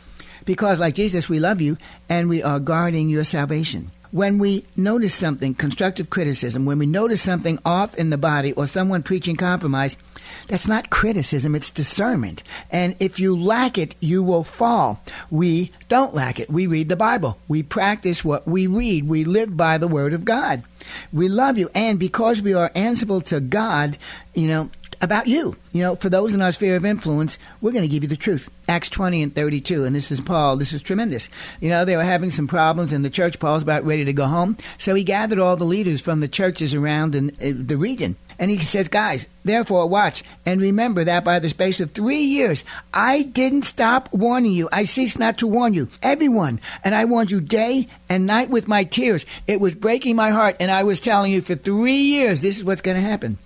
because, 0.45 0.79
like 0.79 0.95
Jesus, 0.95 1.29
we 1.29 1.39
love 1.39 1.61
you 1.61 1.77
and 2.09 2.29
we 2.29 2.43
are 2.43 2.59
guarding 2.59 3.09
your 3.09 3.23
salvation. 3.23 3.91
When 4.11 4.39
we 4.39 4.65
notice 4.75 5.13
something, 5.13 5.55
constructive 5.55 6.09
criticism, 6.09 6.65
when 6.65 6.77
we 6.79 6.85
notice 6.85 7.21
something 7.21 7.59
off 7.63 7.95
in 7.95 8.09
the 8.09 8.17
body 8.17 8.51
or 8.53 8.67
someone 8.67 9.03
preaching 9.03 9.37
compromise, 9.37 9.95
that's 10.47 10.67
not 10.67 10.89
criticism, 10.89 11.55
it's 11.55 11.69
discernment. 11.69 12.43
And 12.69 12.95
if 12.99 13.19
you 13.19 13.37
lack 13.37 13.77
it, 13.77 13.95
you 14.01 14.21
will 14.21 14.43
fall. 14.43 15.01
We 15.29 15.71
don't 15.87 16.13
lack 16.13 16.39
it. 16.39 16.49
We 16.49 16.67
read 16.67 16.89
the 16.89 16.97
Bible. 16.97 17.37
We 17.47 17.63
practice 17.63 18.25
what 18.25 18.45
we 18.45 18.67
read. 18.67 19.07
We 19.07 19.23
live 19.23 19.55
by 19.55 19.77
the 19.77 19.87
Word 19.87 20.13
of 20.13 20.25
God. 20.25 20.63
We 21.13 21.29
love 21.29 21.57
you. 21.57 21.69
And 21.73 21.97
because 21.97 22.41
we 22.41 22.53
are 22.53 22.71
answerable 22.75 23.21
to 23.21 23.39
God, 23.39 23.97
you 24.33 24.47
know, 24.47 24.69
about 25.01 25.27
you. 25.27 25.55
You 25.73 25.83
know, 25.83 25.95
for 25.95 26.09
those 26.09 26.33
in 26.33 26.41
our 26.41 26.51
sphere 26.51 26.75
of 26.75 26.85
influence, 26.85 27.37
we're 27.59 27.71
going 27.71 27.83
to 27.83 27.87
give 27.87 28.03
you 28.03 28.09
the 28.09 28.15
truth. 28.15 28.49
Acts 28.69 28.89
20 28.89 29.23
and 29.23 29.35
32. 29.35 29.83
And 29.83 29.95
this 29.95 30.11
is 30.11 30.21
Paul. 30.21 30.57
This 30.57 30.73
is 30.73 30.81
tremendous. 30.81 31.27
You 31.59 31.69
know, 31.69 31.85
they 31.85 31.97
were 31.97 32.03
having 32.03 32.31
some 32.31 32.47
problems 32.47 32.93
in 32.93 33.01
the 33.01 33.09
church. 33.09 33.39
Paul's 33.39 33.63
about 33.63 33.83
ready 33.83 34.05
to 34.05 34.13
go 34.13 34.25
home. 34.25 34.57
So 34.77 34.93
he 34.95 35.03
gathered 35.03 35.39
all 35.39 35.55
the 35.55 35.65
leaders 35.65 36.01
from 36.01 36.19
the 36.19 36.27
churches 36.27 36.73
around 36.73 37.15
in, 37.15 37.29
uh, 37.41 37.51
the 37.55 37.77
region. 37.77 38.15
And 38.39 38.49
he 38.49 38.57
says, 38.57 38.87
guys, 38.87 39.27
therefore 39.43 39.87
watch 39.87 40.23
and 40.47 40.59
remember 40.61 41.03
that 41.03 41.23
by 41.23 41.37
the 41.37 41.49
space 41.49 41.79
of 41.79 41.91
three 41.91 42.21
years, 42.21 42.63
I 42.91 43.21
didn't 43.21 43.63
stop 43.63 44.11
warning 44.11 44.51
you. 44.51 44.67
I 44.71 44.85
ceased 44.85 45.19
not 45.19 45.37
to 45.39 45.47
warn 45.47 45.75
you, 45.75 45.89
everyone. 46.01 46.59
And 46.83 46.95
I 46.95 47.05
warned 47.05 47.29
you 47.29 47.39
day 47.39 47.87
and 48.09 48.25
night 48.25 48.49
with 48.49 48.67
my 48.67 48.83
tears. 48.83 49.27
It 49.45 49.61
was 49.61 49.75
breaking 49.75 50.15
my 50.15 50.31
heart. 50.31 50.55
And 50.59 50.71
I 50.71 50.83
was 50.83 50.99
telling 50.99 51.31
you 51.31 51.41
for 51.41 51.53
three 51.53 51.93
years, 51.93 52.41
this 52.41 52.57
is 52.57 52.63
what's 52.63 52.81
going 52.81 52.97
to 52.97 53.07
happen. 53.07 53.37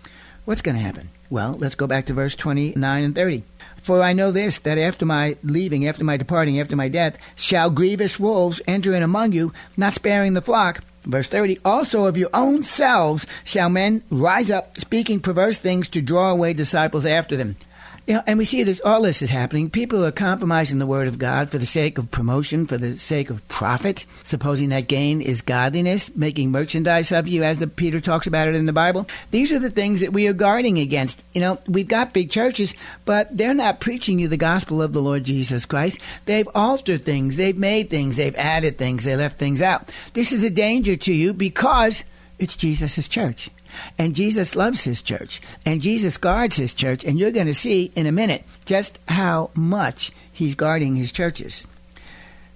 What's 0.45 0.61
going 0.61 0.77
to 0.77 0.83
happen? 0.83 1.09
Well, 1.29 1.53
let's 1.53 1.75
go 1.75 1.87
back 1.87 2.05
to 2.07 2.13
verse 2.13 2.35
29 2.35 3.03
and 3.03 3.15
30. 3.15 3.43
For 3.81 4.01
I 4.01 4.13
know 4.13 4.31
this, 4.31 4.59
that 4.59 4.77
after 4.77 5.05
my 5.05 5.37
leaving, 5.43 5.87
after 5.87 6.03
my 6.03 6.17
departing, 6.17 6.59
after 6.59 6.75
my 6.75 6.87
death, 6.87 7.17
shall 7.35 7.69
grievous 7.69 8.19
wolves 8.19 8.61
enter 8.67 8.93
in 8.93 9.03
among 9.03 9.31
you, 9.31 9.53
not 9.77 9.93
sparing 9.93 10.33
the 10.33 10.41
flock. 10.41 10.83
Verse 11.03 11.27
30 11.27 11.59
Also 11.63 12.05
of 12.05 12.17
your 12.17 12.29
own 12.33 12.63
selves 12.63 13.27
shall 13.43 13.69
men 13.69 14.03
rise 14.09 14.49
up, 14.49 14.77
speaking 14.79 15.19
perverse 15.19 15.57
things 15.57 15.87
to 15.89 16.01
draw 16.01 16.31
away 16.31 16.53
disciples 16.53 17.05
after 17.05 17.37
them. 17.37 17.57
You 18.07 18.13
know, 18.13 18.23
and 18.27 18.37
we 18.37 18.45
see 18.45 18.61
this, 18.61 18.81
all 18.85 19.01
this 19.01 19.23
is 19.23 19.31
happening. 19.31 19.71
People 19.71 20.05
are 20.05 20.11
compromising 20.11 20.77
the 20.77 20.85
word 20.85 21.07
of 21.07 21.17
God 21.17 21.49
for 21.49 21.57
the 21.57 21.65
sake 21.65 21.97
of 21.97 22.11
promotion, 22.11 22.67
for 22.67 22.77
the 22.77 22.99
sake 22.99 23.31
of 23.31 23.45
profit, 23.47 24.05
supposing 24.23 24.69
that 24.69 24.87
gain 24.87 25.21
is 25.21 25.41
godliness, 25.41 26.15
making 26.15 26.51
merchandise 26.51 27.11
of 27.11 27.27
you, 27.27 27.41
as 27.41 27.57
the 27.57 27.65
Peter 27.65 27.99
talks 27.99 28.27
about 28.27 28.47
it 28.47 28.53
in 28.53 28.67
the 28.67 28.73
Bible. 28.73 29.07
These 29.31 29.51
are 29.51 29.57
the 29.57 29.71
things 29.71 30.01
that 30.01 30.13
we 30.13 30.27
are 30.27 30.33
guarding 30.33 30.77
against. 30.77 31.23
You 31.33 31.41
know, 31.41 31.59
we've 31.67 31.87
got 31.87 32.13
big 32.13 32.29
churches, 32.29 32.75
but 33.05 33.35
they're 33.35 33.55
not 33.55 33.79
preaching 33.79 34.19
you 34.19 34.27
the 34.27 34.37
gospel 34.37 34.83
of 34.83 34.93
the 34.93 35.01
Lord 35.01 35.23
Jesus 35.23 35.65
Christ. 35.65 35.97
They've 36.25 36.49
altered 36.53 37.03
things, 37.03 37.37
they've 37.37 37.57
made 37.57 37.89
things, 37.89 38.17
they've 38.17 38.35
added 38.35 38.77
things, 38.77 39.03
they 39.03 39.15
left 39.15 39.39
things 39.39 39.63
out. 39.63 39.91
This 40.13 40.31
is 40.31 40.43
a 40.43 40.51
danger 40.51 40.95
to 40.95 41.13
you 41.13 41.33
because 41.33 42.03
it's 42.37 42.55
Jesus' 42.55 43.07
church. 43.07 43.49
And 43.97 44.15
Jesus 44.15 44.55
loves 44.55 44.83
his 44.83 45.01
church. 45.01 45.41
And 45.65 45.81
Jesus 45.81 46.17
guards 46.17 46.55
his 46.55 46.73
church. 46.73 47.03
And 47.03 47.17
you're 47.19 47.31
going 47.31 47.47
to 47.47 47.53
see 47.53 47.91
in 47.95 48.05
a 48.05 48.11
minute 48.11 48.43
just 48.65 48.99
how 49.07 49.51
much 49.53 50.11
he's 50.31 50.55
guarding 50.55 50.95
his 50.95 51.11
churches. 51.11 51.65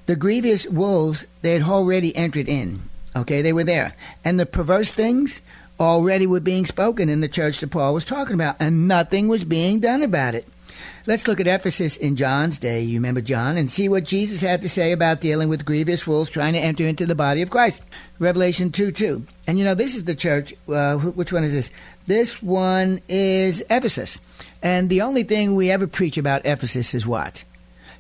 The 0.06 0.16
grievous 0.16 0.66
wolves, 0.68 1.26
they 1.42 1.54
had 1.54 1.64
already 1.64 2.16
entered 2.16 2.50
in. 2.50 2.82
Okay, 3.16 3.42
they 3.42 3.54
were 3.54 3.64
there. 3.64 3.96
And 4.24 4.40
the 4.40 4.46
perverse 4.46 4.92
things 4.92 5.42
already 5.80 6.28
were 6.28 6.40
being 6.40 6.66
spoken 6.66 7.10
in 7.10 7.22
the 7.22 7.28
church 7.28 7.60
that 7.60 7.72
Paul 7.72 7.94
was 7.94 8.06
talking 8.06 8.34
about. 8.36 8.58
And 8.60 8.88
nothing 8.88 9.28
was 9.28 9.44
being 9.44 9.80
done 9.80 10.02
about 10.02 10.36
it. 10.36 10.48
Let's 11.06 11.28
look 11.28 11.40
at 11.40 11.48
Ephesus 11.48 11.98
in 11.98 12.16
John's 12.16 12.60
day. 12.60 12.82
You 12.82 12.96
remember 12.96 13.22
John 13.22 13.58
and 13.58 13.70
see 13.70 13.90
what 13.90 14.04
Jesus 14.04 14.42
had 14.42 14.62
to 14.62 14.70
say 14.70 14.92
about 14.92 15.22
dealing 15.22 15.50
with 15.50 15.66
grievous 15.66 16.06
wolves 16.06 16.30
trying 16.30 16.54
to 16.54 16.60
enter 16.60 16.88
into 16.88 17.06
the 17.06 17.16
body 17.16 17.42
of 17.42 17.50
Christ. 17.50 17.82
Revelation 18.20 18.72
2 18.72 18.92
2. 18.92 19.26
And 19.48 19.58
you 19.58 19.66
know, 19.66 19.76
this 19.76 19.96
is 19.96 20.04
the 20.04 20.16
church. 20.16 20.54
Uh, 20.68 20.98
which 20.98 21.34
one 21.34 21.44
is 21.44 21.54
this? 21.54 21.72
This 22.08 22.42
one 22.44 23.02
is 23.08 23.64
Ephesus. 23.70 24.20
And 24.62 24.90
the 24.90 25.02
only 25.02 25.24
thing 25.24 25.56
we 25.56 25.72
ever 25.72 25.88
preach 25.88 26.18
about 26.18 26.46
Ephesus 26.46 26.94
is 26.94 27.08
what? 27.08 27.44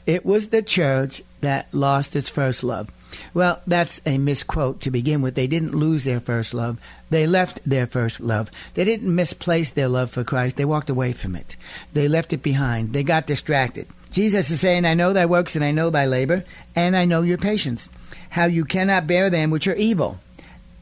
It 0.06 0.26
was 0.26 0.50
the 0.50 0.62
church 0.62 1.22
that 1.42 1.74
lost 1.74 2.16
its 2.16 2.30
first 2.30 2.64
love. 2.64 2.90
Well, 3.34 3.62
that's 3.66 4.02
a 4.06 4.18
misquote 4.18 4.82
to 4.82 4.92
begin 4.92 5.22
with. 5.22 5.36
They 5.36 5.48
didn't 5.48 5.74
lose 5.74 6.04
their 6.04 6.20
first 6.20 6.54
love. 6.54 6.80
They 7.10 7.26
left 7.26 7.62
their 7.66 7.88
first 7.88 8.20
love. 8.20 8.52
They 8.74 8.84
didn't 8.84 9.14
misplace 9.14 9.72
their 9.72 9.88
love 9.88 10.12
for 10.12 10.24
Christ. 10.24 10.56
They 10.56 10.66
walked 10.66 10.90
away 10.90 11.14
from 11.14 11.36
it. 11.36 11.56
They 11.94 12.08
left 12.08 12.34
it 12.34 12.44
behind. 12.44 12.94
They 12.94 13.04
got 13.04 13.28
distracted. 13.28 13.88
Jesus 14.12 14.50
is 14.50 14.60
saying, 14.60 14.86
I 14.86 14.96
know 14.96 15.14
thy 15.14 15.26
works 15.26 15.56
and 15.56 15.64
I 15.64 15.72
know 15.72 15.90
thy 15.90 16.06
labor, 16.06 16.44
and 16.76 16.96
I 16.96 17.06
know 17.06 17.22
your 17.22 17.38
patience, 17.38 17.90
how 18.30 18.46
you 18.46 18.66
cannot 18.66 19.08
bear 19.08 19.30
them 19.30 19.52
which 19.52 19.68
are 19.68 19.76
evil. 19.76 20.20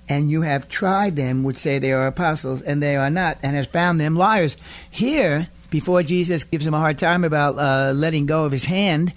And 0.09 0.31
you 0.31 0.43
have 0.43 0.69
tried 0.69 1.17
them 1.17 1.43
which 1.43 1.57
say 1.57 1.79
they 1.79 1.91
are 1.91 2.07
apostles, 2.07 2.61
and 2.61 2.81
they 2.81 2.95
are 2.95 3.09
not, 3.09 3.37
and 3.43 3.55
have 3.55 3.67
found 3.67 3.99
them 3.99 4.15
liars. 4.15 4.55
Here, 4.89 5.49
before 5.69 6.03
Jesus 6.03 6.45
gives 6.45 6.65
him 6.65 6.73
a 6.73 6.79
hard 6.79 6.97
time 6.97 7.25
about 7.25 7.57
uh, 7.57 7.91
letting 7.93 8.25
go 8.25 8.45
of 8.45 8.53
his 8.53 8.63
hand, 8.63 9.11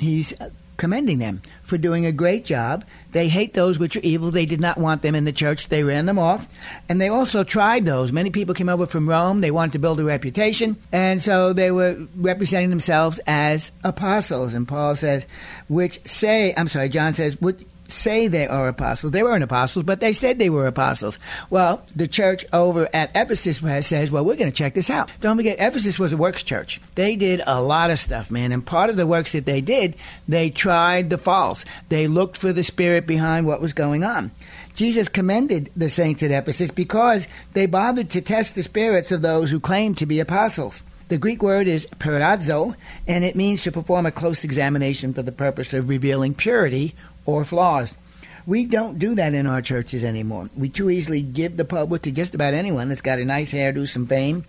he's 0.00 0.34
commending 0.76 1.18
them 1.18 1.42
for 1.62 1.78
doing 1.78 2.06
a 2.06 2.12
great 2.12 2.44
job. 2.44 2.84
They 3.12 3.28
hate 3.28 3.54
those 3.54 3.78
which 3.78 3.96
are 3.96 4.00
evil. 4.00 4.30
They 4.30 4.46
did 4.46 4.60
not 4.60 4.78
want 4.78 5.02
them 5.02 5.14
in 5.14 5.24
the 5.24 5.32
church. 5.32 5.68
They 5.68 5.82
ran 5.82 6.06
them 6.06 6.18
off. 6.18 6.48
And 6.88 7.00
they 7.00 7.08
also 7.08 7.44
tried 7.44 7.84
those. 7.84 8.12
Many 8.12 8.30
people 8.30 8.54
came 8.54 8.68
over 8.68 8.86
from 8.86 9.08
Rome. 9.08 9.40
They 9.40 9.50
wanted 9.50 9.72
to 9.72 9.78
build 9.78 10.00
a 10.00 10.04
reputation. 10.04 10.76
And 10.92 11.22
so 11.22 11.52
they 11.52 11.70
were 11.70 11.96
representing 12.16 12.70
themselves 12.70 13.20
as 13.26 13.70
apostles. 13.82 14.54
And 14.54 14.66
Paul 14.66 14.96
says, 14.96 15.26
which 15.68 16.00
say, 16.06 16.52
I'm 16.56 16.68
sorry, 16.68 16.88
John 16.88 17.12
says, 17.12 17.40
which 17.40 17.64
say 17.94 18.28
they 18.28 18.46
are 18.46 18.68
apostles. 18.68 19.12
They 19.12 19.22
weren't 19.22 19.44
apostles, 19.44 19.84
but 19.84 20.00
they 20.00 20.12
said 20.12 20.38
they 20.38 20.50
were 20.50 20.66
apostles. 20.66 21.18
Well, 21.50 21.84
the 21.94 22.08
church 22.08 22.44
over 22.52 22.88
at 22.92 23.10
Ephesus 23.14 23.58
says, 23.86 24.10
well, 24.10 24.24
we're 24.24 24.36
going 24.36 24.50
to 24.50 24.56
check 24.56 24.74
this 24.74 24.90
out. 24.90 25.10
Don't 25.20 25.36
forget, 25.36 25.56
Ephesus 25.58 25.98
was 25.98 26.12
a 26.12 26.16
works 26.16 26.42
church. 26.42 26.80
They 26.94 27.16
did 27.16 27.42
a 27.46 27.62
lot 27.62 27.90
of 27.90 27.98
stuff, 27.98 28.30
man. 28.30 28.52
And 28.52 28.64
part 28.64 28.90
of 28.90 28.96
the 28.96 29.06
works 29.06 29.32
that 29.32 29.46
they 29.46 29.60
did, 29.60 29.96
they 30.28 30.50
tried 30.50 31.10
the 31.10 31.18
false. 31.18 31.64
They 31.88 32.08
looked 32.08 32.36
for 32.36 32.52
the 32.52 32.64
spirit 32.64 33.06
behind 33.06 33.46
what 33.46 33.60
was 33.60 33.72
going 33.72 34.04
on. 34.04 34.30
Jesus 34.74 35.08
commended 35.08 35.70
the 35.76 35.88
saints 35.88 36.22
at 36.22 36.32
Ephesus 36.32 36.70
because 36.70 37.28
they 37.52 37.66
bothered 37.66 38.10
to 38.10 38.20
test 38.20 38.54
the 38.54 38.62
spirits 38.64 39.12
of 39.12 39.22
those 39.22 39.50
who 39.50 39.60
claimed 39.60 39.98
to 39.98 40.06
be 40.06 40.18
apostles. 40.18 40.82
The 41.08 41.18
Greek 41.18 41.42
word 41.42 41.68
is 41.68 41.86
peirazo, 41.98 42.74
and 43.06 43.24
it 43.24 43.36
means 43.36 43.62
to 43.62 43.72
perform 43.72 44.06
a 44.06 44.10
close 44.10 44.42
examination 44.42 45.12
for 45.12 45.22
the 45.22 45.32
purpose 45.32 45.74
of 45.74 45.88
revealing 45.88 46.34
purity 46.34 46.94
or 47.26 47.44
flaws. 47.44 47.94
We 48.46 48.66
don't 48.66 48.98
do 48.98 49.14
that 49.14 49.32
in 49.32 49.46
our 49.46 49.62
churches 49.62 50.04
anymore. 50.04 50.50
We 50.54 50.68
too 50.68 50.90
easily 50.90 51.22
give 51.22 51.56
the 51.56 51.64
public 51.64 52.02
to 52.02 52.10
just 52.12 52.34
about 52.34 52.52
anyone 52.52 52.88
that's 52.88 53.00
got 53.00 53.18
a 53.18 53.24
nice 53.24 53.52
hairdo, 53.52 53.88
some 53.88 54.06
fame, 54.06 54.44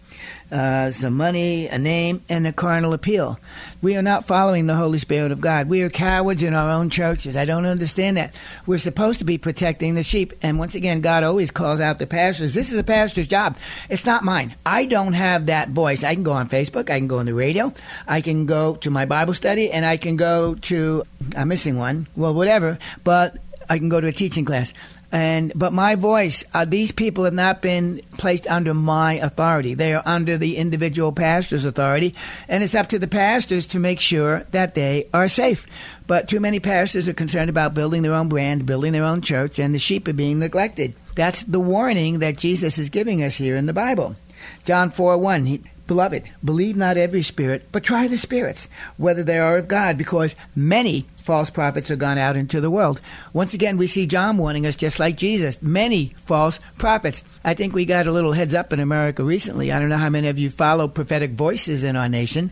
uh, 0.51 0.91
some 0.91 1.15
money, 1.15 1.67
a 1.67 1.77
name, 1.77 2.21
and 2.27 2.45
a 2.45 2.51
carnal 2.51 2.91
appeal. 2.91 3.39
We 3.81 3.95
are 3.95 4.01
not 4.01 4.25
following 4.25 4.67
the 4.67 4.75
Holy 4.75 4.99
Spirit 4.99 5.31
of 5.31 5.39
God. 5.39 5.69
We 5.69 5.81
are 5.81 5.89
cowards 5.89 6.43
in 6.43 6.53
our 6.53 6.71
own 6.71 6.89
churches. 6.89 7.37
I 7.37 7.45
don't 7.45 7.65
understand 7.65 8.17
that. 8.17 8.33
We're 8.65 8.79
supposed 8.79 9.19
to 9.19 9.25
be 9.25 9.37
protecting 9.37 9.95
the 9.95 10.03
sheep. 10.03 10.33
And 10.41 10.59
once 10.59 10.75
again, 10.75 10.99
God 10.99 11.23
always 11.23 11.51
calls 11.51 11.79
out 11.79 11.99
the 11.99 12.07
pastors. 12.07 12.53
This 12.53 12.71
is 12.71 12.77
a 12.77 12.83
pastor's 12.83 13.27
job. 13.27 13.57
It's 13.89 14.05
not 14.05 14.23
mine. 14.25 14.55
I 14.65 14.85
don't 14.85 15.13
have 15.13 15.45
that 15.45 15.69
voice. 15.69 16.03
I 16.03 16.13
can 16.15 16.23
go 16.23 16.33
on 16.33 16.49
Facebook. 16.49 16.89
I 16.89 16.99
can 16.99 17.07
go 17.07 17.19
on 17.19 17.27
the 17.27 17.33
radio. 17.33 17.73
I 18.07 18.19
can 18.19 18.45
go 18.45 18.75
to 18.77 18.89
my 18.89 19.05
Bible 19.05 19.33
study, 19.33 19.71
and 19.71 19.85
I 19.85 19.95
can 19.95 20.17
go 20.17 20.55
to, 20.55 21.03
I'm 21.35 21.47
missing 21.47 21.77
one. 21.77 22.07
Well, 22.15 22.33
whatever. 22.33 22.77
But 23.03 23.37
I 23.69 23.77
can 23.77 23.89
go 23.89 24.01
to 24.01 24.07
a 24.07 24.11
teaching 24.11 24.45
class. 24.45 24.73
And 25.11 25.51
but 25.55 25.71
my 25.71 25.95
voice, 25.95 26.43
uh, 26.53 26.65
these 26.65 26.91
people 26.91 27.23
have 27.23 27.33
not 27.33 27.61
been 27.61 28.01
placed 28.17 28.47
under 28.47 28.73
my 28.73 29.13
authority. 29.13 29.73
They 29.73 29.93
are 29.93 30.03
under 30.05 30.37
the 30.37 30.57
individual 30.57 31.11
pastor's 31.11 31.63
authority, 31.63 32.15
and 32.49 32.63
it's 32.63 32.75
up 32.75 32.87
to 32.87 32.99
the 32.99 33.07
pastors 33.07 33.67
to 33.67 33.79
make 33.79 33.99
sure 33.99 34.45
that 34.51 34.75
they 34.75 35.07
are 35.13 35.29
safe. 35.29 35.67
But 36.07 36.27
too 36.27 36.39
many 36.39 36.59
pastors 36.59 37.07
are 37.07 37.13
concerned 37.13 37.49
about 37.49 37.73
building 37.73 38.01
their 38.01 38.13
own 38.13 38.29
brand, 38.29 38.65
building 38.65 38.93
their 38.93 39.03
own 39.03 39.21
church, 39.21 39.57
and 39.57 39.73
the 39.73 39.79
sheep 39.79 40.07
are 40.07 40.13
being 40.13 40.39
neglected. 40.39 40.95
That's 41.15 41.43
the 41.43 41.61
warning 41.61 42.19
that 42.19 42.37
Jesus 42.37 42.77
is 42.77 42.89
giving 42.89 43.23
us 43.23 43.35
here 43.35 43.55
in 43.55 43.67
the 43.67 43.73
Bible. 43.73 44.15
John 44.63 44.91
4 44.91 45.17
1. 45.17 45.45
He, 45.45 45.61
Beloved, 45.87 46.23
believe 46.43 46.75
not 46.75 46.97
every 46.97 47.21
spirit, 47.21 47.67
but 47.71 47.83
try 47.83 48.07
the 48.07 48.17
spirits, 48.17 48.67
whether 48.97 49.23
they 49.23 49.37
are 49.37 49.57
of 49.57 49.67
God, 49.67 49.99
because 49.99 50.33
many 50.55 51.05
false 51.25 51.49
prophets 51.49 51.89
are 51.89 51.95
gone 51.95 52.19
out 52.19 52.37
into 52.37 52.61
the 52.61 52.69
world. 52.69 53.01
Once 53.33 53.55
again, 53.55 53.77
we 53.77 53.87
see 53.87 54.05
John 54.05 54.37
warning 54.37 54.67
us, 54.67 54.75
just 54.75 54.99
like 54.99 55.17
Jesus, 55.17 55.59
many 55.59 56.13
false 56.17 56.59
prophets. 56.77 57.23
I 57.43 57.55
think 57.55 57.73
we 57.73 57.85
got 57.85 58.05
a 58.05 58.11
little 58.11 58.31
heads 58.31 58.53
up 58.53 58.71
in 58.71 58.79
America 58.79 59.23
recently. 59.23 59.71
I 59.71 59.79
don't 59.79 59.89
know 59.89 59.97
how 59.97 60.09
many 60.09 60.27
of 60.27 60.37
you 60.37 60.51
follow 60.51 60.87
prophetic 60.87 61.31
voices 61.31 61.83
in 61.83 61.95
our 61.95 62.07
nation, 62.07 62.51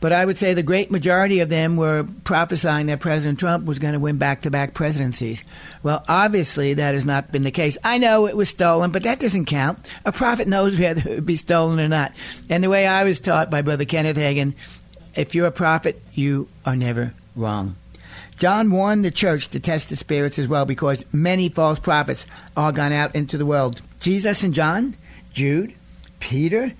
but 0.00 0.12
I 0.12 0.24
would 0.24 0.36
say 0.36 0.52
the 0.52 0.64
great 0.64 0.90
majority 0.90 1.38
of 1.40 1.48
them 1.48 1.76
were 1.76 2.08
prophesying 2.24 2.86
that 2.86 2.98
President 2.98 3.38
Trump 3.38 3.66
was 3.66 3.78
going 3.78 3.94
to 3.94 4.00
win 4.00 4.18
back 4.18 4.42
to 4.42 4.50
back 4.50 4.74
presidencies. 4.74 5.44
Well, 5.84 6.04
obviously, 6.08 6.74
that 6.74 6.94
has 6.94 7.06
not 7.06 7.30
been 7.30 7.44
the 7.44 7.52
case. 7.52 7.78
I 7.84 7.98
know 7.98 8.26
it 8.26 8.36
was 8.36 8.48
stolen, 8.48 8.90
but 8.90 9.04
that 9.04 9.20
doesn't 9.20 9.46
count. 9.46 9.78
A 10.04 10.10
prophet 10.10 10.48
knows 10.48 10.76
whether 10.76 11.08
it 11.08 11.14
would 11.14 11.26
be 11.26 11.36
stolen 11.36 11.78
or 11.78 11.88
not. 11.88 12.12
And 12.48 12.64
the 12.64 12.70
way 12.70 12.84
I 12.84 13.04
was 13.04 13.20
taught 13.20 13.48
by 13.48 13.62
Brother 13.62 13.84
Kenneth 13.84 14.16
Hagin, 14.16 14.54
if 15.14 15.36
you're 15.36 15.46
a 15.46 15.52
prophet, 15.52 16.02
you 16.14 16.48
are 16.66 16.74
never 16.74 17.14
wrong. 17.36 17.76
John 18.38 18.70
warned 18.70 19.04
the 19.04 19.10
church 19.10 19.48
to 19.48 19.58
test 19.58 19.88
the 19.88 19.96
spirits 19.96 20.38
as 20.38 20.46
well 20.46 20.64
because 20.64 21.04
many 21.12 21.48
false 21.48 21.80
prophets 21.80 22.24
are 22.56 22.70
gone 22.70 22.92
out 22.92 23.14
into 23.16 23.36
the 23.36 23.44
world. 23.44 23.82
Jesus 24.00 24.44
and 24.44 24.54
John, 24.54 24.96
Jude, 25.32 25.74
Peter, 26.20 26.72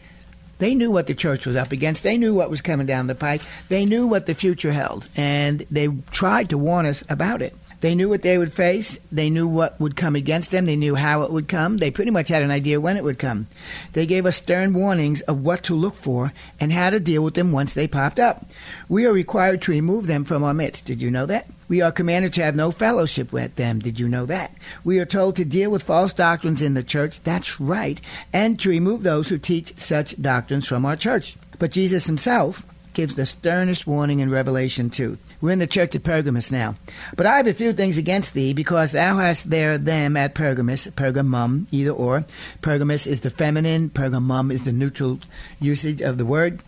they 0.59 0.75
knew 0.75 0.93
what 0.93 1.09
the 1.09 1.15
church 1.15 1.47
was 1.47 1.57
up 1.57 1.73
against. 1.73 2.05
They 2.05 2.17
knew 2.17 2.33
what 2.33 2.49
was 2.49 2.61
coming 2.61 2.87
down 2.87 3.09
the 3.09 3.15
pike. 3.17 3.43
They 3.69 3.85
knew 3.85 4.07
what 4.07 4.27
the 4.27 4.35
future 4.35 4.73
held, 4.73 5.09
and 5.17 5.67
they 5.69 5.89
tried 6.13 6.51
to 6.51 6.59
warn 6.59 6.87
us 6.87 7.03
about 7.09 7.43
it. 7.43 7.57
They 7.81 7.95
knew 7.95 8.09
what 8.09 8.23
they 8.23 8.39
would 8.39 8.53
face. 8.53 8.99
They 9.13 9.31
knew 9.31 9.47
what 9.47 9.79
would 9.81 9.95
come 9.95 10.17
against 10.17 10.51
them. 10.51 10.67
They 10.67 10.77
knew 10.77 10.97
how 10.97 11.23
it 11.23 11.31
would 11.31 11.49
come. 11.49 11.79
They 11.79 11.91
pretty 11.91 12.11
much 12.11 12.29
had 12.29 12.43
an 12.43 12.51
idea 12.51 12.81
when 12.81 12.97
it 12.97 13.05
would 13.05 13.19
come. 13.19 13.47
They 13.93 14.05
gave 14.05 14.27
us 14.27 14.37
stern 14.37 14.75
warnings 14.75 15.21
of 15.23 15.43
what 15.43 15.63
to 15.65 15.75
look 15.75 15.95
for 15.95 16.33
and 16.59 16.73
how 16.73 16.91
to 16.91 16.99
deal 16.99 17.23
with 17.23 17.35
them 17.35 17.53
once 17.53 17.73
they 17.73 17.87
popped 17.87 18.19
up. 18.19 18.47
We 18.89 19.07
are 19.07 19.13
required 19.13 19.63
to 19.63 19.73
remove 19.73 20.07
them 20.07 20.25
from 20.25 20.43
our 20.43 20.55
midst. 20.55 20.87
Did 20.87 21.01
you 21.01 21.11
know 21.11 21.27
that? 21.27 21.47
We 21.69 21.81
are 21.81 21.93
commanded 21.93 22.33
to 22.35 22.43
have 22.43 22.57
no 22.57 22.71
fellowship 22.71 23.33
with 23.33 23.55
them. 23.57 23.79
Did 23.79 24.01
you 24.01 24.09
know 24.09 24.27
that? 24.27 24.55
We 24.85 24.99
are 24.99 25.07
told 25.07 25.37
to 25.37 25.45
deal 25.45 25.71
with 25.71 25.83
false 25.83 26.13
doctrines 26.13 26.63
in 26.63 26.75
the 26.75 26.83
church. 26.83 27.23
That's 27.23 27.61
right. 27.61 28.01
And 28.33 28.59
to 28.61 28.71
remove 28.71 29.03
those 29.03 29.29
who 29.29 29.39
teach 29.39 29.79
such 29.79 30.21
doctrines 30.21 30.67
from 30.67 30.85
our 30.85 30.97
church. 30.97 31.37
But 31.59 31.73
Jesus 31.73 32.07
himself 32.07 32.65
gives 32.99 33.15
the 33.15 33.25
sternest 33.25 33.87
warning 33.87 34.19
in 34.19 34.29
Revelation 34.29 34.91
2. 34.91 35.17
We're 35.41 35.53
in 35.53 35.61
the 35.61 35.69
church 35.69 35.95
at 35.95 36.03
Pergamus 36.03 36.51
now. 36.51 36.75
But 37.17 37.27
I 37.27 37.37
have 37.37 37.47
a 37.47 37.55
few 37.55 37.73
things 37.73 37.97
against 37.97 38.35
thee, 38.35 38.53
because 38.53 38.91
thou 38.91 39.19
hast 39.19 39.49
there 39.49 39.79
them 39.79 40.17
at 40.17 40.35
Pergamus, 40.35 40.89
Pergamum, 40.89 41.67
either 41.71 41.93
or. 41.93 42.25
Pergamus 42.61 43.07
is 43.07 43.21
the 43.21 43.31
feminine, 43.31 43.89
Pergamum 43.89 44.53
is 44.53 44.65
the 44.65 44.73
neutral 44.73 45.21
usage 45.61 46.03
of 46.03 46.19
the 46.19 46.25
word. 46.25 46.61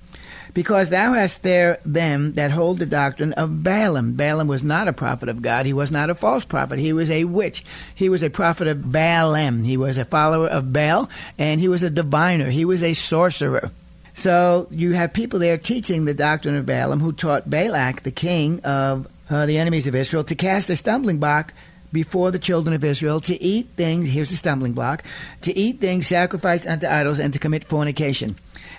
because 0.54 0.90
thou 0.90 1.14
hast 1.14 1.42
there 1.42 1.78
them 1.84 2.34
that 2.34 2.50
hold 2.50 2.78
the 2.78 2.86
doctrine 2.86 3.32
of 3.32 3.62
Balaam. 3.62 4.12
Balaam 4.14 4.48
was 4.48 4.62
not 4.62 4.88
a 4.88 4.92
prophet 4.92 5.28
of 5.28 5.42
God. 5.42 5.66
He 5.66 5.72
was 5.72 5.90
not 5.90 6.10
a 6.10 6.14
false 6.14 6.44
prophet. 6.44 6.78
He 6.78 6.92
was 6.92 7.10
a 7.10 7.24
witch. 7.24 7.64
He 7.94 8.08
was 8.08 8.22
a 8.22 8.30
prophet 8.30 8.68
of 8.68 8.92
Balaam. 8.92 9.62
He 9.62 9.76
was 9.76 9.98
a 9.98 10.04
follower 10.04 10.48
of 10.48 10.72
Baal, 10.72 11.08
and 11.38 11.60
he 11.60 11.68
was 11.68 11.82
a 11.82 11.90
diviner. 11.90 12.50
He 12.50 12.64
was 12.64 12.82
a 12.82 12.94
sorcerer. 12.94 13.70
So 14.14 14.66
you 14.70 14.92
have 14.92 15.12
people 15.12 15.38
there 15.38 15.58
teaching 15.58 16.04
the 16.04 16.14
doctrine 16.14 16.56
of 16.56 16.66
Balaam 16.66 17.00
who 17.00 17.12
taught 17.12 17.48
Balak, 17.48 18.02
the 18.02 18.10
king 18.10 18.60
of 18.60 19.08
uh, 19.28 19.46
the 19.46 19.58
enemies 19.58 19.86
of 19.86 19.94
Israel, 19.94 20.24
to 20.24 20.34
cast 20.34 20.68
a 20.70 20.76
stumbling 20.76 21.18
block 21.18 21.54
before 21.92 22.30
the 22.30 22.38
children 22.38 22.74
of 22.74 22.84
Israel 22.84 23.20
to 23.20 23.42
eat 23.42 23.68
things, 23.76 24.08
here's 24.08 24.30
the 24.30 24.36
stumbling 24.36 24.72
block, 24.72 25.02
to 25.42 25.56
eat 25.56 25.80
things 25.80 26.06
sacrificed 26.06 26.66
unto 26.66 26.86
idols 26.86 27.18
and 27.18 27.32
to 27.32 27.38
commit 27.38 27.64
fornication. 27.64 28.36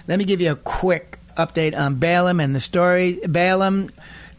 Let 0.07 0.19
me 0.19 0.25
give 0.25 0.41
you 0.41 0.51
a 0.51 0.55
quick 0.55 1.19
update 1.37 1.77
on 1.77 1.95
Balaam 1.95 2.39
and 2.39 2.55
the 2.55 2.59
story. 2.59 3.19
Balaam, 3.27 3.89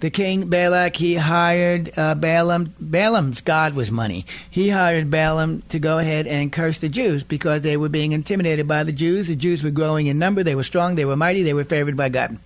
the 0.03 0.11
king 0.11 0.49
Balak, 0.49 0.97
he 0.97 1.15
hired 1.15 1.97
uh, 1.97 2.17
Balaam. 2.17 2.75
Balaam's 2.81 3.41
God 3.41 3.75
was 3.75 3.93
money. 3.93 4.27
He 4.51 4.69
hired 4.69 5.13
Balaam 5.13 5.63
to 5.69 5.79
go 5.79 5.99
ahead 5.99 6.27
and 6.27 6.53
curse 6.53 6.79
the 6.79 6.89
Jews 6.89 7.23
because 7.23 7.61
they 7.61 7.77
were 7.77 7.89
being 7.89 8.11
intimidated 8.11 8.67
by 8.67 8.83
the 8.83 8.91
Jews. 8.91 9.29
The 9.29 9.37
Jews 9.37 9.63
were 9.63 9.71
growing 9.71 10.09
in 10.09 10.19
number. 10.19 10.43
They 10.43 10.57
were 10.57 10.65
strong. 10.65 10.97
They 10.97 11.05
were 11.05 11.15
mighty. 11.15 11.45
They 11.45 11.55
were 11.55 11.65
favored 11.65 11.97
by 11.97 12.09
God. 12.09 12.37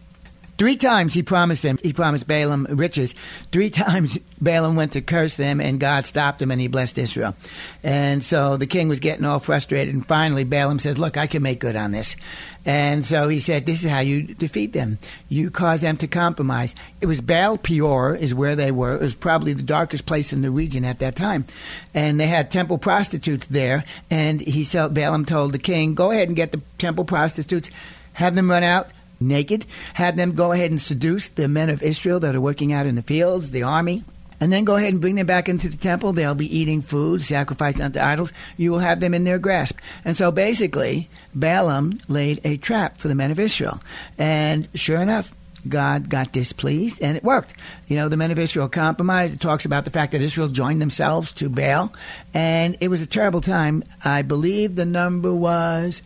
Three 0.59 0.77
times 0.77 1.13
he 1.13 1.23
promised 1.23 1.63
them, 1.63 1.79
he 1.83 1.93
promised 1.93 2.27
Balaam 2.27 2.67
riches. 2.71 3.15
Three 3.53 3.71
times 3.87 4.19
Balaam 4.41 4.77
went 4.77 4.93
to 4.93 5.03
curse 5.03 5.37
them, 5.37 5.61
and 5.61 5.81
God 5.81 6.07
stopped 6.07 6.41
him 6.41 6.51
and 6.51 6.61
he 6.61 6.69
blessed 6.69 6.99
Israel. 6.99 7.35
And 7.83 8.23
so 8.25 8.57
the 8.57 8.67
king 8.67 8.89
was 8.89 9.01
getting 9.01 9.25
all 9.25 9.39
frustrated. 9.39 9.95
And 9.95 10.07
finally, 10.07 10.45
Balaam 10.45 10.79
said, 10.79 10.99
Look, 10.99 11.17
I 11.17 11.27
can 11.27 11.43
make 11.43 11.61
good 11.61 11.77
on 11.77 11.93
this. 11.93 12.17
And 12.65 13.05
so 13.05 13.29
he 13.29 13.41
said, 13.41 13.67
This 13.67 13.85
is 13.85 13.91
how 13.91 14.01
you 14.01 14.23
defeat 14.23 14.73
them. 14.73 14.99
You 15.29 15.51
cause 15.51 15.83
them 15.83 15.97
to 15.99 16.09
compromise. 16.09 16.75
It 17.01 17.07
was 17.07 17.21
Baal 17.21 17.59
Peor, 17.59 18.17
is 18.17 18.35
where 18.35 18.57
they 18.57 18.71
were. 18.71 18.95
It 18.95 19.03
was 19.03 19.15
probably 19.15 19.53
the 19.53 19.63
darkest 19.63 20.07
place 20.07 20.33
in 20.33 20.43
the 20.43 20.51
region 20.51 20.85
at 20.85 20.99
that 21.01 21.17
time. 21.17 21.45
And 21.95 22.19
they 22.19 22.27
had 22.27 22.51
temple 22.51 22.79
prostitutes 22.79 23.47
there. 23.47 23.85
And 24.11 24.41
he 24.41 24.65
said, 24.65 24.95
Balaam 24.95 25.27
told 25.27 25.53
the 25.53 25.59
king, 25.59 25.95
Go 25.95 26.11
ahead 26.11 26.29
and 26.29 26.37
get 26.37 26.53
the 26.53 26.63
temple 26.79 27.05
prostitutes, 27.05 27.71
have 28.15 28.35
them 28.35 28.51
run 28.51 28.63
out 28.63 28.89
naked, 29.21 29.67
had 29.95 30.17
them 30.17 30.35
go 30.35 30.53
ahead 30.53 30.71
and 30.71 30.81
seduce 30.81 31.29
the 31.29 31.49
men 31.49 31.71
of 31.71 31.83
Israel 31.83 32.21
that 32.21 32.35
are 32.35 32.41
working 32.41 32.73
out 32.73 32.87
in 32.87 32.95
the 32.95 33.03
fields, 33.03 33.51
the 33.51 33.63
army, 33.63 34.05
and 34.41 34.53
then 34.53 34.65
go 34.65 34.77
ahead 34.77 34.93
and 34.93 35.01
bring 35.01 35.15
them 35.15 35.27
back 35.27 35.49
into 35.49 35.69
the 35.69 35.77
temple. 35.77 36.13
They'll 36.13 36.35
be 36.35 36.59
eating 36.59 36.83
food, 36.83 37.23
sacrificed 37.23 37.81
unto 37.81 37.99
idols. 37.99 38.33
You 38.57 38.71
will 38.71 38.81
have 38.81 39.01
them 39.01 39.15
in 39.15 39.25
their 39.25 39.39
grasp. 39.39 39.79
And 40.05 40.17
so 40.17 40.31
basically, 40.31 41.09
Balaam 41.35 41.99
laid 42.09 42.41
a 42.45 42.59
trap 42.59 42.99
for 42.99 43.09
the 43.09 43.15
men 43.15 43.31
of 43.31 43.39
Israel. 43.39 43.81
And 44.19 44.69
sure 44.75 45.01
enough, 45.01 45.33
God 45.69 46.09
got 46.09 46.33
displeased, 46.33 47.03
and 47.03 47.17
it 47.17 47.25
worked. 47.25 47.55
You 47.89 47.97
know, 47.97 48.09
the 48.09 48.17
men 48.17 48.31
of 48.31 48.39
Israel 48.39 48.69
compromised. 48.69 49.35
It 49.35 49.41
talks 49.41 49.65
about 49.65 49.85
the 49.85 49.91
fact 49.91 50.13
that 50.13 50.23
Israel 50.23 50.49
joined 50.49 50.81
themselves 50.81 51.33
to 51.33 51.49
Baal, 51.49 51.93
and 52.33 52.77
it 52.81 52.89
was 52.89 53.03
a 53.03 53.07
terrible 53.07 53.41
time. 53.41 53.83
I 54.05 54.23
believe 54.23 54.77
the 54.77 54.87
number 54.87 55.35
was 55.35 56.03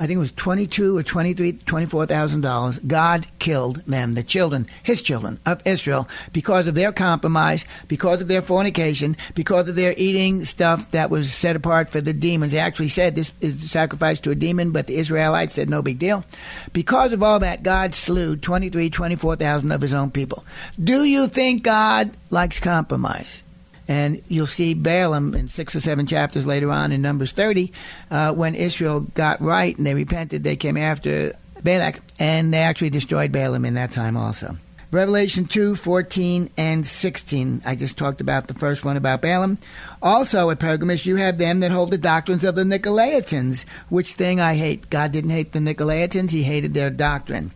I 0.00 0.06
think 0.08 0.16
it 0.16 0.20
was 0.20 0.32
twenty-two 0.32 0.96
or 0.96 1.04
twenty-three, 1.04 1.52
twenty-four 1.52 2.06
thousand 2.06 2.40
dollars. 2.40 2.80
God 2.80 3.28
killed 3.38 3.76
them, 3.86 4.14
the 4.14 4.24
children, 4.24 4.66
his 4.82 5.00
children 5.00 5.38
of 5.46 5.62
Israel, 5.64 6.08
because 6.32 6.66
of 6.66 6.74
their 6.74 6.90
compromise, 6.90 7.64
because 7.86 8.20
of 8.20 8.26
their 8.26 8.42
fornication, 8.42 9.16
because 9.36 9.68
of 9.68 9.76
their 9.76 9.94
eating 9.96 10.44
stuff 10.44 10.90
that 10.90 11.10
was 11.10 11.32
set 11.32 11.54
apart 11.54 11.90
for 11.90 12.00
the 12.00 12.12
demons. 12.12 12.50
They 12.50 12.58
actually 12.58 12.88
said 12.88 13.14
this 13.14 13.32
is 13.40 13.70
sacrifice 13.70 14.18
to 14.20 14.32
a 14.32 14.34
demon, 14.34 14.72
but 14.72 14.88
the 14.88 14.96
Israelites 14.96 15.54
said 15.54 15.70
no 15.70 15.80
big 15.80 16.00
deal. 16.00 16.24
Because 16.72 17.12
of 17.12 17.22
all 17.22 17.38
that, 17.38 17.62
God 17.62 17.94
slew 17.94 18.36
23, 18.36 18.90
24,000 18.90 19.70
of 19.70 19.80
his 19.80 19.92
own 19.92 20.10
people. 20.10 20.44
Do 20.82 21.04
you 21.04 21.28
think 21.28 21.62
God 21.62 22.10
likes 22.30 22.58
compromise? 22.58 23.43
And 23.86 24.22
you'll 24.28 24.46
see 24.46 24.74
Balaam 24.74 25.34
in 25.34 25.48
six 25.48 25.74
or 25.74 25.80
seven 25.80 26.06
chapters 26.06 26.46
later 26.46 26.70
on 26.70 26.92
in 26.92 27.02
Numbers 27.02 27.32
30, 27.32 27.72
uh, 28.10 28.32
when 28.32 28.54
Israel 28.54 29.00
got 29.00 29.40
right 29.40 29.76
and 29.76 29.86
they 29.86 29.94
repented, 29.94 30.42
they 30.42 30.56
came 30.56 30.76
after 30.76 31.34
Balak, 31.62 32.00
and 32.18 32.52
they 32.52 32.58
actually 32.58 32.90
destroyed 32.90 33.32
Balaam 33.32 33.64
in 33.64 33.74
that 33.74 33.92
time 33.92 34.16
also. 34.16 34.56
Revelation 34.94 35.46
2, 35.46 35.74
14, 35.74 36.50
and 36.56 36.86
16. 36.86 37.62
I 37.66 37.74
just 37.74 37.98
talked 37.98 38.20
about 38.20 38.46
the 38.46 38.54
first 38.54 38.84
one 38.84 38.96
about 38.96 39.22
Balaam. 39.22 39.58
Also 40.00 40.50
at 40.50 40.60
Pergamos, 40.60 41.04
you 41.04 41.16
have 41.16 41.36
them 41.36 41.60
that 41.60 41.72
hold 41.72 41.90
the 41.90 41.98
doctrines 41.98 42.44
of 42.44 42.54
the 42.54 42.62
Nicolaitans, 42.62 43.64
which 43.88 44.12
thing 44.12 44.40
I 44.40 44.54
hate. 44.54 44.90
God 44.90 45.10
didn't 45.10 45.30
hate 45.30 45.50
the 45.50 45.58
Nicolaitans, 45.58 46.30
He 46.30 46.44
hated 46.44 46.74
their 46.74 46.90
doctrine. 46.90 47.50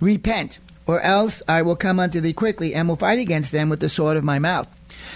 Repent, 0.00 0.58
or 0.86 1.00
else 1.02 1.40
I 1.46 1.62
will 1.62 1.76
come 1.76 2.00
unto 2.00 2.20
thee 2.20 2.32
quickly, 2.32 2.74
and 2.74 2.88
will 2.88 2.96
fight 2.96 3.20
against 3.20 3.52
them 3.52 3.68
with 3.68 3.78
the 3.78 3.88
sword 3.88 4.16
of 4.16 4.24
my 4.24 4.40
mouth. 4.40 4.66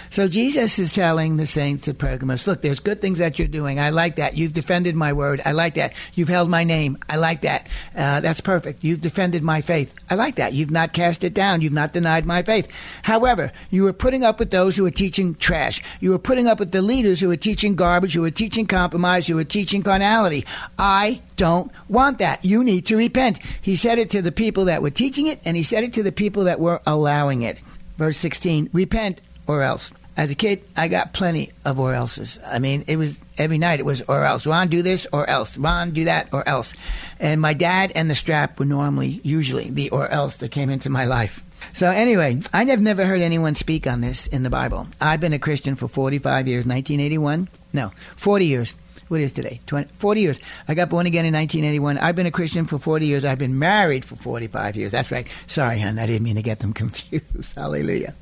So 0.09 0.27
Jesus 0.27 0.79
is 0.79 0.93
telling 0.93 1.37
the 1.37 1.45
saints 1.45 1.87
at 1.87 1.97
Pergamos, 1.97 2.47
look, 2.47 2.61
there's 2.61 2.79
good 2.79 3.01
things 3.01 3.19
that 3.19 3.37
you're 3.37 3.47
doing. 3.47 3.79
I 3.79 3.89
like 3.89 4.15
that. 4.17 4.35
You've 4.35 4.53
defended 4.53 4.95
my 4.95 5.13
word. 5.13 5.41
I 5.45 5.51
like 5.51 5.75
that. 5.75 5.93
You've 6.13 6.29
held 6.29 6.49
my 6.49 6.63
name. 6.63 6.97
I 7.09 7.17
like 7.17 7.41
that. 7.41 7.67
Uh, 7.95 8.19
that's 8.21 8.41
perfect. 8.41 8.83
You've 8.83 9.01
defended 9.01 9.43
my 9.43 9.61
faith. 9.61 9.93
I 10.09 10.15
like 10.15 10.35
that. 10.35 10.53
You've 10.53 10.71
not 10.71 10.93
cast 10.93 11.23
it 11.23 11.33
down. 11.33 11.61
You've 11.61 11.73
not 11.73 11.93
denied 11.93 12.25
my 12.25 12.43
faith. 12.43 12.67
However, 13.03 13.51
you 13.69 13.87
are 13.87 13.93
putting 13.93 14.23
up 14.23 14.39
with 14.39 14.51
those 14.51 14.75
who 14.75 14.85
are 14.85 14.91
teaching 14.91 15.35
trash. 15.35 15.83
You 15.99 16.13
are 16.13 16.19
putting 16.19 16.47
up 16.47 16.59
with 16.59 16.71
the 16.71 16.81
leaders 16.81 17.19
who 17.19 17.31
are 17.31 17.37
teaching 17.37 17.75
garbage, 17.75 18.13
who 18.13 18.25
are 18.25 18.31
teaching 18.31 18.67
compromise, 18.67 19.27
who 19.27 19.37
are 19.37 19.43
teaching 19.43 19.83
carnality. 19.83 20.45
I 20.77 21.21
don't 21.35 21.71
want 21.87 22.19
that. 22.19 22.43
You 22.43 22.63
need 22.63 22.87
to 22.87 22.97
repent. 22.97 23.39
He 23.61 23.75
said 23.75 23.99
it 23.99 24.09
to 24.11 24.21
the 24.21 24.31
people 24.31 24.65
that 24.65 24.81
were 24.81 24.89
teaching 24.89 25.27
it, 25.27 25.39
and 25.45 25.55
he 25.55 25.63
said 25.63 25.83
it 25.83 25.93
to 25.93 26.03
the 26.03 26.11
people 26.11 26.45
that 26.45 26.59
were 26.59 26.81
allowing 26.85 27.41
it. 27.41 27.61
Verse 27.97 28.17
16 28.17 28.69
Repent 28.73 29.21
or 29.47 29.63
else. 29.63 29.91
As 30.15 30.31
a 30.31 30.35
kid, 30.35 30.63
I 30.75 30.87
got 30.87 31.13
plenty 31.13 31.51
of 31.63 31.79
or 31.79 31.93
else's. 31.93 32.39
I 32.45 32.57
mean, 32.57 32.83
it 32.87 32.97
was 32.97 33.19
every 33.37 33.59
night 33.59 33.79
it 33.79 33.85
was 33.85 34.01
or 34.01 34.25
else. 34.25 34.47
Ron, 34.47 34.67
do 34.67 34.81
this 34.81 35.05
or 35.13 35.29
else. 35.29 35.55
Ron, 35.57 35.91
do 35.91 36.05
that 36.05 36.33
or 36.33 36.47
else. 36.49 36.73
And 37.19 37.39
my 37.39 37.53
dad 37.53 37.91
and 37.93 38.09
the 38.09 38.15
strap 38.15 38.57
were 38.57 38.65
normally, 38.65 39.21
usually, 39.23 39.69
the 39.69 39.91
or 39.91 40.07
else 40.07 40.37
that 40.37 40.49
came 40.49 40.71
into 40.71 40.89
my 40.89 41.05
life. 41.05 41.43
So 41.73 41.91
anyway, 41.91 42.41
I 42.51 42.65
have 42.65 42.81
never 42.81 43.05
heard 43.05 43.21
anyone 43.21 43.53
speak 43.53 43.85
on 43.85 44.01
this 44.01 44.25
in 44.27 44.41
the 44.41 44.49
Bible. 44.49 44.87
I've 44.99 45.19
been 45.19 45.33
a 45.33 45.39
Christian 45.39 45.75
for 45.75 45.87
45 45.87 46.47
years, 46.47 46.65
1981. 46.65 47.47
No, 47.73 47.91
40 48.15 48.45
years. 48.45 48.75
What 49.09 49.21
is 49.21 49.31
today? 49.31 49.61
20, 49.67 49.89
40 49.99 50.21
years. 50.21 50.39
I 50.67 50.73
got 50.73 50.89
born 50.89 51.05
again 51.05 51.25
in 51.25 51.33
1981. 51.33 51.97
I've 51.99 52.15
been 52.15 52.25
a 52.25 52.31
Christian 52.31 52.65
for 52.65 52.77
40 52.77 53.05
years. 53.05 53.23
I've 53.23 53.37
been 53.37 53.57
married 53.57 54.03
for 54.03 54.15
45 54.15 54.75
years. 54.75 54.91
That's 54.91 55.11
right. 55.11 55.27
Sorry, 55.47 55.79
hon. 55.79 55.97
I 55.99 56.05
didn't 56.07 56.23
mean 56.23 56.35
to 56.35 56.41
get 56.41 56.59
them 56.59 56.73
confused. 56.73 57.55
Hallelujah. 57.55 58.15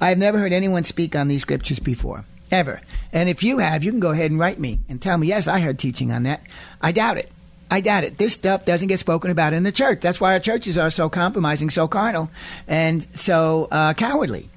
I've 0.00 0.18
never 0.18 0.38
heard 0.38 0.52
anyone 0.52 0.84
speak 0.84 1.16
on 1.16 1.28
these 1.28 1.42
scriptures 1.42 1.78
before, 1.78 2.24
ever. 2.50 2.80
And 3.12 3.28
if 3.28 3.42
you 3.42 3.58
have, 3.58 3.82
you 3.82 3.90
can 3.90 4.00
go 4.00 4.10
ahead 4.10 4.30
and 4.30 4.40
write 4.40 4.58
me 4.58 4.80
and 4.88 5.00
tell 5.00 5.18
me, 5.18 5.28
yes, 5.28 5.46
I 5.46 5.60
heard 5.60 5.78
teaching 5.78 6.12
on 6.12 6.24
that. 6.24 6.42
I 6.80 6.92
doubt 6.92 7.18
it. 7.18 7.30
I 7.70 7.80
doubt 7.80 8.04
it. 8.04 8.18
This 8.18 8.32
stuff 8.32 8.64
doesn't 8.64 8.88
get 8.88 9.00
spoken 9.00 9.30
about 9.30 9.52
in 9.52 9.64
the 9.64 9.72
church. 9.72 10.00
That's 10.00 10.20
why 10.20 10.34
our 10.34 10.40
churches 10.40 10.78
are 10.78 10.90
so 10.90 11.08
compromising, 11.08 11.70
so 11.70 11.88
carnal, 11.88 12.30
and 12.68 13.06
so 13.16 13.68
uh, 13.70 13.94
cowardly. 13.94 14.48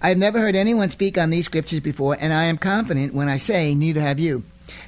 I've 0.00 0.18
never 0.18 0.38
heard 0.38 0.54
anyone 0.54 0.90
speak 0.90 1.18
on 1.18 1.30
these 1.30 1.46
scriptures 1.46 1.80
before, 1.80 2.16
and 2.20 2.32
I 2.32 2.44
am 2.44 2.58
confident 2.58 3.14
when 3.14 3.28
I 3.28 3.38
say, 3.38 3.74
neither 3.74 4.00
have 4.00 4.20
you. 4.20 4.44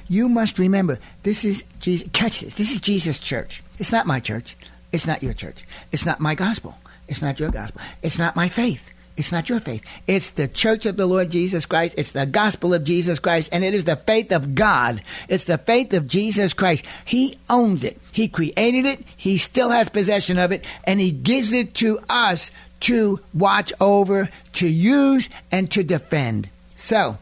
You 0.07 0.29
must 0.29 0.59
remember, 0.59 0.99
this 1.23 1.43
is 1.43 1.63
Jesus. 1.79 2.07
Catch 2.13 2.41
this. 2.41 2.55
This 2.55 2.73
is 2.73 2.81
Jesus' 2.81 3.19
church. 3.19 3.63
It's 3.79 3.91
not 3.91 4.07
my 4.07 4.19
church. 4.19 4.55
It's 4.91 5.07
not 5.07 5.23
your 5.23 5.33
church. 5.33 5.65
It's 5.91 6.05
not 6.05 6.19
my 6.19 6.35
gospel. 6.35 6.77
It's 7.07 7.21
not 7.21 7.39
your 7.39 7.51
gospel. 7.51 7.81
It's 8.01 8.17
not 8.17 8.35
my 8.35 8.47
faith. 8.47 8.89
It's 9.17 9.31
not 9.31 9.49
your 9.49 9.59
faith. 9.59 9.83
It's 10.05 10.29
the 10.29 10.47
church 10.47 10.85
of 10.85 10.95
the 10.95 11.07
Lord 11.07 11.31
Jesus 11.31 11.65
Christ. 11.65 11.95
It's 11.97 12.11
the 12.11 12.27
gospel 12.27 12.73
of 12.73 12.83
Jesus 12.83 13.17
Christ. 13.17 13.49
And 13.51 13.63
it 13.63 13.73
is 13.73 13.83
the 13.83 13.95
faith 13.95 14.31
of 14.31 14.53
God. 14.53 15.01
It's 15.27 15.45
the 15.45 15.57
faith 15.57 15.91
of 15.93 16.07
Jesus 16.07 16.53
Christ. 16.53 16.85
He 17.03 17.39
owns 17.49 17.83
it. 17.83 17.99
He 18.11 18.27
created 18.27 18.85
it. 18.85 19.03
He 19.17 19.37
still 19.37 19.71
has 19.71 19.89
possession 19.89 20.37
of 20.37 20.51
it. 20.51 20.65
And 20.83 20.99
He 20.99 21.09
gives 21.09 21.51
it 21.51 21.73
to 21.75 21.99
us 22.07 22.51
to 22.81 23.19
watch 23.33 23.73
over, 23.81 24.29
to 24.53 24.67
use, 24.67 25.29
and 25.51 25.69
to 25.71 25.83
defend. 25.83 26.47
So, 26.75 27.17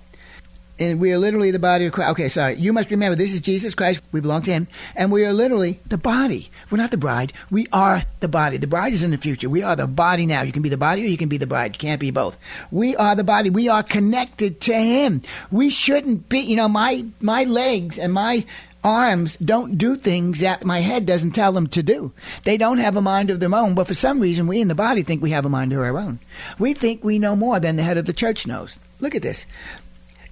and 0.78 1.00
we 1.00 1.12
are 1.14 1.18
literally 1.18 1.52
the 1.52 1.60
body 1.60 1.86
of 1.86 1.94
Christ. 1.94 2.12
Okay, 2.12 2.28
sorry. 2.28 2.56
You 2.56 2.74
must 2.74 2.92
remember 2.92 3.16
this 3.16 3.34
is 3.34 3.40
Jesus 3.40 3.76
Christ. 3.76 4.02
We 4.12 4.20
belong 4.20 4.42
to 4.44 4.52
Him. 4.52 4.68
And 4.96 5.12
we 5.12 5.26
are 5.26 5.34
literally 5.34 5.80
the 5.86 5.98
body. 5.98 6.50
We're 6.70 6.78
not 6.78 6.92
the 6.92 6.98
bride. 6.98 7.34
We 7.50 7.68
are 7.72 8.04
the 8.20 8.28
body. 8.28 8.58
The 8.58 8.68
bride 8.68 8.94
is 8.94 9.04
in 9.04 9.12
the 9.12 9.18
future. 9.18 9.50
We 9.50 9.64
are 9.64 9.76
the 9.76 9.88
body 9.88 10.26
now. 10.26 10.42
You 10.42 10.52
can 10.52 10.62
be 10.62 10.70
the 10.70 10.78
body 10.78 11.04
or 11.04 11.08
you 11.08 11.18
can 11.18 11.30
be 11.30 11.38
the 11.38 11.48
bride. 11.48 11.76
You 11.76 11.80
can't 11.80 12.02
be 12.02 12.12
both. 12.12 12.38
We 12.72 12.96
are 12.96 13.16
the 13.16 13.24
body. 13.24 13.50
We 13.50 13.70
are 13.70 13.84
connected 13.84 14.60
to 14.62 14.74
Him. 14.74 15.22
We 15.50 15.70
shouldn't 15.70 16.28
be, 16.28 16.40
you 16.40 16.58
know, 16.58 16.68
my, 16.68 17.06
my 17.22 17.46
legs 17.46 17.98
and 17.98 18.12
my 18.12 18.46
arms 18.84 19.36
don't 19.38 19.78
do 19.78 19.96
things 19.96 20.42
that 20.42 20.64
my 20.64 20.80
head 20.80 21.06
doesn't 21.06 21.32
tell 21.32 21.54
them 21.54 21.68
to 21.68 21.82
do. 21.82 22.12
They 22.44 22.58
don't 22.58 22.78
have 22.78 22.96
a 22.96 23.02
mind 23.02 23.32
of 23.32 23.40
their 23.40 23.54
own, 23.56 23.74
but 23.74 23.88
for 23.88 23.96
some 23.96 24.20
reason 24.20 24.46
we 24.46 24.62
in 24.62 24.68
the 24.68 24.76
body 24.76 25.02
think 25.02 25.24
we 25.24 25.32
have 25.32 25.46
a 25.46 25.50
mind 25.50 25.74
of 25.74 25.80
our 25.80 25.98
own. 25.98 26.20
We 26.60 26.74
think 26.74 27.04
we 27.04 27.18
know 27.18 27.36
more 27.36 27.60
than 27.60 27.78
the 27.78 27.84
head 27.84 27.98
of 27.98 28.06
the 28.06 28.14
church 28.14 28.46
knows. 28.46 28.78
Look 29.00 29.16
at 29.16 29.24
this. 29.24 29.46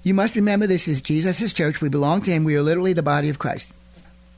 You 0.04 0.12
must 0.12 0.36
remember 0.36 0.66
this 0.66 0.86
is 0.86 1.00
Jesus' 1.00 1.54
church. 1.54 1.80
We 1.80 1.88
belong 1.88 2.20
to 2.22 2.30
Him. 2.30 2.44
We 2.44 2.56
are 2.56 2.62
literally 2.62 2.92
the 2.92 3.02
body 3.02 3.30
of 3.30 3.38
Christ. 3.38 3.72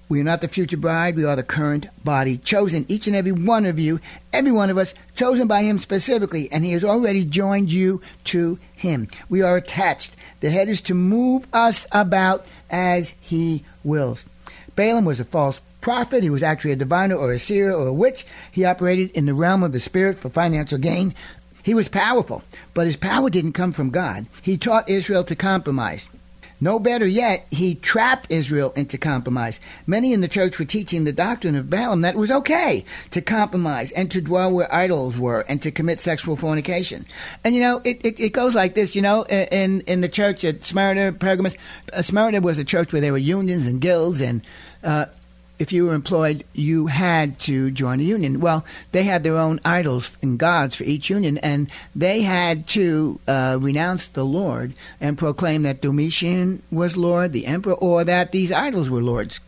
We 0.09 0.20
are 0.20 0.24
not 0.24 0.40
the 0.40 0.46
future 0.46 0.76
bride, 0.76 1.16
we 1.16 1.24
are 1.24 1.35
the 1.35 1.42
current 1.42 1.88
body, 2.05 2.38
chosen, 2.38 2.87
each 2.88 3.09
and 3.09 3.16
every 3.16 3.33
one 3.33 3.66
of 3.66 3.81
you, 3.81 3.98
every 4.33 4.52
one 4.52 4.70
of 4.70 4.79
us, 4.79 4.94
chosen 5.16 5.48
by 5.48 5.64
Him 5.64 5.81
specifically, 5.81 6.48
and 6.52 6.64
He 6.64 6.70
has 6.70 6.85
already 6.85 7.24
joined 7.24 7.72
you 7.72 8.00
to 8.26 8.61
Him. 8.76 9.09
We 9.29 9.42
are 9.42 9.57
attached. 9.57 10.14
The 10.38 10.50
head 10.50 10.68
is 10.68 10.81
to 10.83 10.94
move 10.94 11.48
us 11.52 11.88
about 11.90 12.46
as 12.70 13.14
He 13.20 13.64
wills. 13.83 14.24
Balaam 14.76 15.05
was 15.05 15.18
a 15.18 15.24
false 15.24 15.61
prophet. 15.81 16.22
He 16.22 16.31
was 16.31 16.42
actually 16.42 16.72
a 16.72 16.76
diviner 16.76 17.16
or 17.16 17.33
a 17.33 17.38
seer 17.40 17.72
or 17.72 17.88
a 17.88 17.92
witch. 17.92 18.24
He 18.52 18.64
operated 18.64 19.11
in 19.11 19.26
the 19.26 19.35
realm 19.35 19.64
of 19.64 19.72
the 19.72 19.81
spirit 19.81 20.18
for 20.18 20.31
financial 20.31 20.79
gain. 20.79 21.16
He 21.66 21.74
was 21.74 21.88
powerful, 21.88 22.44
but 22.74 22.87
his 22.87 22.96
power 22.96 23.29
didn't 23.29 23.55
come 23.55 23.72
from 23.72 23.90
God. 23.90 24.29
He 24.40 24.57
taught 24.57 24.88
Israel 24.88 25.24
to 25.24 25.35
compromise. 25.35 26.07
No 26.61 26.79
better 26.79 27.09
yet, 27.09 27.44
he 27.50 27.74
trapped 27.74 28.31
Israel 28.31 28.72
into 28.76 28.96
compromise. 28.96 29.59
Many 29.85 30.12
in 30.12 30.20
the 30.20 30.29
church 30.29 30.61
were 30.61 30.64
teaching 30.64 31.02
the 31.02 31.12
doctrine 31.12 31.57
of 31.57 31.68
Balaam 31.68 32.02
that 32.02 32.14
it 32.14 32.18
was 32.18 32.31
okay 32.31 32.85
to 33.11 33.20
compromise 33.20 33.90
and 33.90 34.09
to 34.12 34.20
dwell 34.20 34.52
where 34.52 34.72
idols 34.72 35.18
were 35.18 35.40
and 35.48 35.61
to 35.62 35.72
commit 35.72 35.98
sexual 35.98 36.37
fornication. 36.37 37.05
And 37.42 37.52
you 37.52 37.62
know, 37.62 37.81
it, 37.83 38.00
it, 38.05 38.20
it 38.20 38.33
goes 38.33 38.55
like 38.55 38.74
this, 38.74 38.94
you 38.94 39.02
know, 39.02 39.24
in, 39.24 39.81
in 39.88 40.02
the 40.02 40.09
church 40.09 40.44
at 40.44 40.62
Smyrna, 40.62 41.14
Pergamos, 41.14 41.57
uh, 41.92 42.00
Smyrna 42.00 42.42
was 42.42 42.61
a 42.61 42.64
church 42.64 42.92
where 42.92 43.02
there 43.02 43.11
were 43.11 43.18
unions 43.18 43.66
and 43.66 43.81
guilds 43.81 44.20
and 44.20 44.40
uh, 44.85 45.07
if 45.59 45.73
you 45.73 45.87
were 45.87 45.95
employed, 45.95 46.45
you 46.53 46.87
had 46.87 47.38
to 47.40 47.71
join 47.71 48.01
a 48.01 48.05
union. 48.05 48.40
Well, 48.40 48.64
they 48.92 49.05
had 49.05 49.23
their 49.23 49.37
own 49.37 49.61
idols 49.64 50.16
and 50.23 50.38
gods 50.38 50.77
for 50.77 50.85
each 50.85 51.11
union, 51.11 51.38
and 51.38 51.71
they 51.95 52.23
had 52.23 52.69
to 52.69 53.19
uh, 53.27 53.59
renounce 53.61 54.09
the 54.09 54.25
Lord 54.25 54.75
and 55.01 55.19
proclaim 55.19 55.62
that 55.62 55.81
Domitian 55.81 56.62
was 56.71 56.97
Lord, 56.97 57.33
the 57.33 57.47
emperor, 57.47 57.75
or 57.75 58.05
that 58.05 58.33
these 58.33 58.53
idols 58.53 58.90
were 58.90 59.03
lords. 59.03 59.40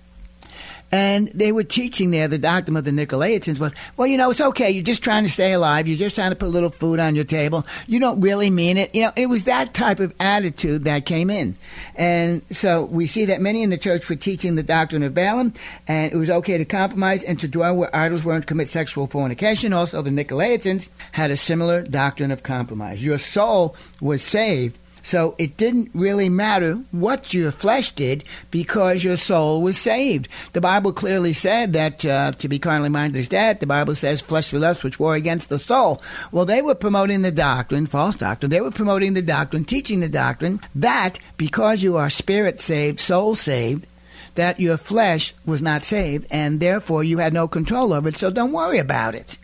And 0.90 1.28
they 1.28 1.52
were 1.52 1.64
teaching 1.64 2.10
there 2.10 2.28
the 2.28 2.38
doctrine 2.38 2.76
of 2.76 2.84
the 2.84 2.90
Nicolaitans 2.90 3.58
was, 3.58 3.72
well, 3.96 4.06
you 4.06 4.16
know, 4.16 4.30
it's 4.30 4.40
okay. 4.40 4.70
You're 4.70 4.82
just 4.82 5.04
trying 5.04 5.24
to 5.24 5.30
stay 5.30 5.52
alive. 5.52 5.86
You're 5.86 5.98
just 5.98 6.14
trying 6.14 6.30
to 6.30 6.36
put 6.36 6.46
a 6.46 6.50
little 6.50 6.70
food 6.70 6.98
on 6.98 7.14
your 7.14 7.26
table. 7.26 7.66
You 7.86 8.00
don't 8.00 8.20
really 8.20 8.48
mean 8.48 8.78
it. 8.78 8.94
You 8.94 9.02
know, 9.02 9.12
it 9.14 9.26
was 9.26 9.44
that 9.44 9.74
type 9.74 10.00
of 10.00 10.14
attitude 10.18 10.84
that 10.84 11.04
came 11.04 11.28
in. 11.28 11.56
And 11.94 12.42
so 12.50 12.84
we 12.84 13.06
see 13.06 13.26
that 13.26 13.40
many 13.40 13.62
in 13.62 13.70
the 13.70 13.78
church 13.78 14.08
were 14.08 14.16
teaching 14.16 14.54
the 14.54 14.62
doctrine 14.62 15.02
of 15.02 15.12
Balaam, 15.12 15.52
and 15.86 16.12
it 16.12 16.16
was 16.16 16.30
okay 16.30 16.56
to 16.56 16.64
compromise 16.64 17.22
and 17.22 17.38
to 17.40 17.48
dwell 17.48 17.76
where 17.76 17.94
idols 17.94 18.24
were 18.24 18.34
and 18.34 18.46
commit 18.46 18.68
sexual 18.68 19.06
fornication. 19.06 19.72
Also, 19.72 20.00
the 20.00 20.10
Nicolaitans 20.10 20.88
had 21.12 21.30
a 21.30 21.36
similar 21.36 21.82
doctrine 21.82 22.30
of 22.30 22.42
compromise. 22.42 23.04
Your 23.04 23.18
soul 23.18 23.76
was 24.00 24.22
saved 24.22 24.78
so 25.02 25.34
it 25.38 25.56
didn't 25.56 25.90
really 25.94 26.28
matter 26.28 26.74
what 26.90 27.32
your 27.32 27.50
flesh 27.50 27.92
did 27.92 28.24
because 28.50 29.04
your 29.04 29.16
soul 29.16 29.62
was 29.62 29.78
saved. 29.78 30.28
The 30.52 30.60
Bible 30.60 30.92
clearly 30.92 31.32
said 31.32 31.72
that 31.72 32.04
uh, 32.04 32.32
to 32.32 32.48
be 32.48 32.58
carnally 32.58 32.88
minded 32.88 33.18
is 33.18 33.28
dead. 33.28 33.60
The 33.60 33.66
Bible 33.66 33.94
says 33.94 34.20
fleshly 34.20 34.58
lusts 34.58 34.82
which 34.82 34.98
war 34.98 35.14
against 35.14 35.48
the 35.48 35.58
soul. 35.58 36.00
Well, 36.32 36.44
they 36.44 36.62
were 36.62 36.74
promoting 36.74 37.22
the 37.22 37.32
doctrine, 37.32 37.86
false 37.86 38.16
doctrine. 38.16 38.50
They 38.50 38.60
were 38.60 38.70
promoting 38.70 39.14
the 39.14 39.22
doctrine, 39.22 39.64
teaching 39.64 40.00
the 40.00 40.08
doctrine 40.08 40.60
that 40.74 41.18
because 41.36 41.82
you 41.82 41.96
are 41.96 42.10
spirit 42.10 42.60
saved, 42.60 42.98
soul 42.98 43.34
saved, 43.34 43.86
that 44.34 44.60
your 44.60 44.76
flesh 44.76 45.34
was 45.44 45.60
not 45.60 45.82
saved 45.82 46.26
and 46.30 46.60
therefore 46.60 47.02
you 47.02 47.18
had 47.18 47.32
no 47.32 47.48
control 47.48 47.92
over 47.92 48.08
it. 48.08 48.16
So 48.16 48.30
don't 48.30 48.52
worry 48.52 48.78
about 48.78 49.14
it. 49.14 49.36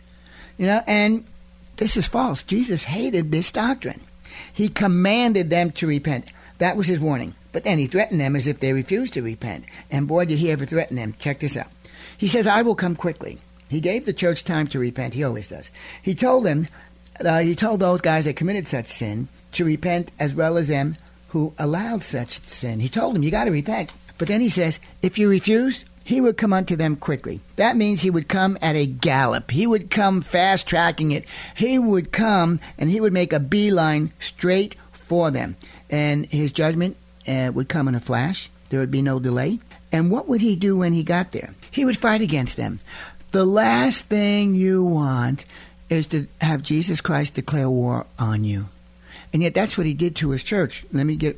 You 0.57 0.67
know, 0.67 0.81
and 0.87 1.25
this 1.77 1.97
is 1.97 2.07
false. 2.07 2.43
Jesus 2.43 2.83
hated 2.83 3.31
this 3.31 3.51
doctrine. 3.51 4.01
He 4.53 4.69
commanded 4.69 5.49
them 5.49 5.71
to 5.73 5.87
repent. 5.87 6.31
That 6.57 6.77
was 6.77 6.87
his 6.87 6.99
warning. 6.99 7.35
But 7.51 7.63
then 7.63 7.77
he 7.77 7.87
threatened 7.87 8.19
them 8.19 8.35
as 8.35 8.47
if 8.47 8.59
they 8.59 8.73
refused 8.73 9.13
to 9.13 9.21
repent. 9.21 9.65
And 9.89 10.07
boy, 10.07 10.25
did 10.25 10.39
he 10.39 10.51
ever 10.51 10.65
threaten 10.65 10.97
them. 10.97 11.15
Check 11.19 11.39
this 11.39 11.55
out. 11.55 11.67
He 12.17 12.27
says, 12.27 12.47
I 12.47 12.61
will 12.61 12.75
come 12.75 12.95
quickly. 12.95 13.39
He 13.69 13.81
gave 13.81 14.05
the 14.05 14.13
church 14.13 14.43
time 14.43 14.67
to 14.67 14.79
repent. 14.79 15.13
He 15.13 15.23
always 15.23 15.47
does. 15.47 15.69
He 16.01 16.15
told 16.15 16.45
them, 16.45 16.67
uh, 17.19 17.39
he 17.39 17.55
told 17.55 17.79
those 17.79 18.01
guys 18.01 18.25
that 18.25 18.35
committed 18.35 18.67
such 18.67 18.87
sin 18.87 19.27
to 19.53 19.65
repent 19.65 20.11
as 20.19 20.35
well 20.35 20.57
as 20.57 20.67
them 20.67 20.97
who 21.29 21.53
allowed 21.57 22.03
such 22.03 22.39
sin. 22.41 22.79
He 22.79 22.89
told 22.89 23.15
them, 23.15 23.23
you 23.23 23.31
got 23.31 23.45
to 23.45 23.51
repent. 23.51 23.91
But 24.17 24.27
then 24.27 24.41
he 24.41 24.49
says, 24.49 24.79
if 25.01 25.17
you 25.17 25.29
refuse, 25.29 25.83
he 26.05 26.21
would 26.21 26.37
come 26.37 26.53
unto 26.53 26.75
them 26.75 26.95
quickly. 26.95 27.41
That 27.55 27.75
means 27.75 28.01
he 28.01 28.11
would 28.11 28.29
come 28.29 28.59
at 28.61 28.75
a 28.75 28.85
gallop. 28.85 29.49
He 29.49 29.65
would 29.65 29.89
come 29.89 30.21
fast 30.21 30.67
tracking 30.67 31.11
it. 31.11 31.25
He 31.55 31.79
would 31.79 32.11
come 32.11 32.59
and 32.77 32.91
he 32.91 33.01
would 33.01 33.11
make 33.11 33.33
a 33.33 33.39
beeline 33.39 34.13
straight 34.19 34.75
for 34.93 35.31
them. 35.31 35.57
And 35.89 36.27
his 36.27 36.51
judgment 36.51 36.95
uh, 37.27 37.51
would 37.53 37.69
come 37.69 37.87
in 37.87 37.95
a 37.95 37.99
flash. 37.99 38.51
There 38.69 38.79
would 38.79 38.91
be 38.91 39.01
no 39.01 39.19
delay. 39.19 39.59
And 39.91 40.11
what 40.11 40.27
would 40.27 40.41
he 40.41 40.55
do 40.55 40.77
when 40.77 40.93
he 40.93 41.01
got 41.01 41.31
there? 41.31 41.55
He 41.71 41.85
would 41.85 41.97
fight 41.97 42.21
against 42.21 42.55
them. 42.55 42.79
The 43.31 43.45
last 43.45 44.05
thing 44.05 44.53
you 44.53 44.83
want 44.83 45.45
is 45.89 46.05
to 46.09 46.27
have 46.39 46.61
Jesus 46.61 47.01
Christ 47.01 47.33
declare 47.33 47.69
war 47.69 48.05
on 48.19 48.43
you. 48.43 48.69
And 49.33 49.41
yet 49.41 49.55
that's 49.55 49.75
what 49.75 49.87
he 49.87 49.95
did 49.95 50.15
to 50.17 50.29
his 50.29 50.43
church. 50.43 50.85
Let 50.93 51.05
me 51.07 51.15
get 51.15 51.35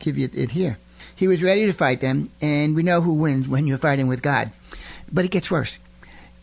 give 0.00 0.18
you 0.18 0.28
it 0.34 0.50
here. 0.50 0.78
He 1.18 1.26
was 1.26 1.42
ready 1.42 1.66
to 1.66 1.72
fight 1.72 2.00
them, 2.00 2.30
and 2.40 2.76
we 2.76 2.84
know 2.84 3.00
who 3.00 3.14
wins 3.14 3.48
when 3.48 3.66
you're 3.66 3.76
fighting 3.76 4.06
with 4.06 4.22
God. 4.22 4.52
But 5.12 5.24
it 5.24 5.32
gets 5.32 5.50
worse. 5.50 5.76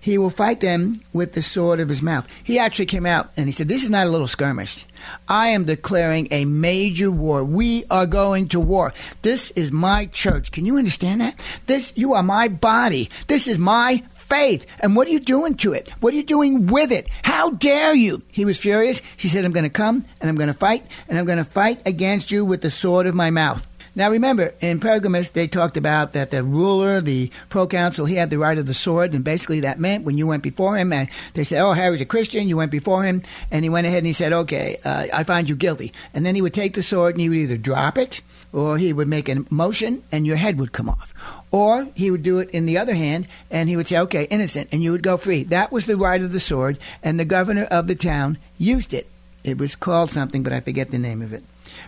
He 0.02 0.18
will 0.18 0.30
fight 0.30 0.60
them 0.60 1.02
with 1.14 1.32
the 1.32 1.42
sword 1.42 1.80
of 1.80 1.88
his 1.88 2.02
mouth. 2.02 2.28
He 2.44 2.60
actually 2.60 2.88
came 2.88 3.06
out 3.06 3.32
and 3.38 3.46
he 3.46 3.54
said, 3.54 3.70
This 3.70 3.84
is 3.84 3.90
not 3.90 4.06
a 4.06 4.10
little 4.10 4.28
skirmish. 4.28 4.86
I 5.30 5.48
am 5.48 5.64
declaring 5.64 6.28
a 6.30 6.44
major 6.44 7.10
war. 7.10 7.42
We 7.42 7.86
are 7.90 8.06
going 8.06 8.50
to 8.50 8.60
war. 8.60 8.94
This 9.22 9.50
is 9.52 9.72
my 9.72 10.08
church. 10.08 10.52
Can 10.52 10.66
you 10.66 10.78
understand 10.78 11.22
that? 11.22 11.42
This, 11.68 11.94
you 11.96 12.14
are 12.14 12.22
my 12.22 12.50
body. 12.50 13.10
This 13.28 13.48
is 13.48 13.58
my 13.58 14.04
faith. 14.16 14.66
And 14.82 14.94
what 14.94 15.08
are 15.08 15.12
you 15.12 15.22
doing 15.22 15.56
to 15.56 15.72
it? 15.72 15.90
What 16.02 16.14
are 16.14 16.18
you 16.18 16.24
doing 16.24 16.68
with 16.68 16.92
it? 16.92 17.08
How 17.24 17.52
dare 17.52 17.96
you? 17.96 18.24
He 18.28 18.44
was 18.44 18.60
furious. 18.60 19.02
He 19.16 19.30
said, 19.30 19.46
I'm 19.46 19.54
going 19.54 19.64
to 19.64 19.70
come 19.70 20.04
and 20.20 20.30
I'm 20.30 20.36
going 20.36 20.48
to 20.48 20.54
fight 20.54 20.86
and 21.08 21.18
I'm 21.18 21.26
going 21.26 21.38
to 21.38 21.46
fight 21.46 21.82
against 21.88 22.30
you 22.30 22.44
with 22.44 22.62
the 22.62 22.70
sword 22.70 23.08
of 23.08 23.16
my 23.16 23.30
mouth. 23.30 23.66
Now 23.96 24.12
remember, 24.12 24.54
in 24.60 24.80
Pergamos, 24.80 25.30
they 25.30 25.48
talked 25.48 25.78
about 25.78 26.14
that 26.14 26.32
the 26.32 26.44
ruler, 26.44 27.00
the 27.00 27.32
proconsul, 27.50 28.06
he 28.06 28.16
had 28.16 28.30
the 28.30 28.38
right 28.38 28.58
of 28.58 28.68
the 28.68 28.74
sword, 28.74 29.14
and 29.14 29.24
basically 29.24 29.62
that 29.62 29.80
meant 29.80 30.04
when 30.04 30.18
you 30.18 30.28
went 30.28 30.44
before 30.44 30.78
him, 30.78 30.92
and 30.92 31.08
they 31.34 31.46
said, 31.46 31.62
"Oh, 31.62 31.74
Harry's 31.74 32.02
a 32.02 32.06
Christian," 32.06 32.50
you 32.50 32.58
went 32.58 32.72
before 32.72 33.04
him, 33.04 33.24
and 33.52 33.64
he 33.64 33.70
went 33.70 33.88
ahead 33.88 34.00
and 34.00 34.08
he 34.08 34.14
said, 34.14 34.34
"Okay, 34.34 34.78
uh, 34.84 35.08
I 35.14 35.24
find 35.24 35.48
you 35.48 35.56
guilty," 35.56 35.94
and 36.14 36.26
then 36.26 36.36
he 36.36 36.42
would 36.42 36.54
take 36.54 36.74
the 36.74 36.84
sword 36.84 37.16
and 37.16 37.22
he 37.22 37.30
would 37.30 37.38
either 37.38 37.58
drop 37.58 37.98
it, 37.98 38.22
or 38.52 38.78
he 38.78 38.94
would 38.94 39.08
make 39.08 39.28
a 39.28 39.46
motion 39.50 40.02
and 40.12 40.26
your 40.26 40.38
head 40.38 40.58
would 40.58 40.72
come 40.72 40.90
off. 40.90 41.14
Or 41.52 41.88
he 41.94 42.10
would 42.10 42.24
do 42.24 42.40
it 42.40 42.50
in 42.52 42.66
the 42.66 42.78
other 42.78 42.96
hand 42.96 43.28
and 43.52 43.70
he 43.70 43.76
would 43.76 43.88
say, 43.88 43.98
okay, 44.00 44.24
innocent, 44.30 44.70
and 44.72 44.82
you 44.82 44.92
would 44.92 45.04
go 45.04 45.18
free. 45.18 45.44
That 45.44 45.72
was 45.72 45.86
the 45.86 45.98
right 45.98 46.22
of 46.22 46.32
the 46.32 46.40
sword, 46.40 46.78
and 47.04 47.20
the 47.20 47.26
governor 47.26 47.64
of 47.66 47.88
the 47.88 47.96
town 47.96 48.38
used 48.58 48.94
it. 48.94 49.08
It 49.44 49.58
was 49.58 49.76
called 49.76 50.10
something, 50.12 50.42
but 50.42 50.54
I 50.54 50.60
forget 50.60 50.92
the 50.92 50.98
name 50.98 51.22
of 51.22 51.34
it. 51.34 51.44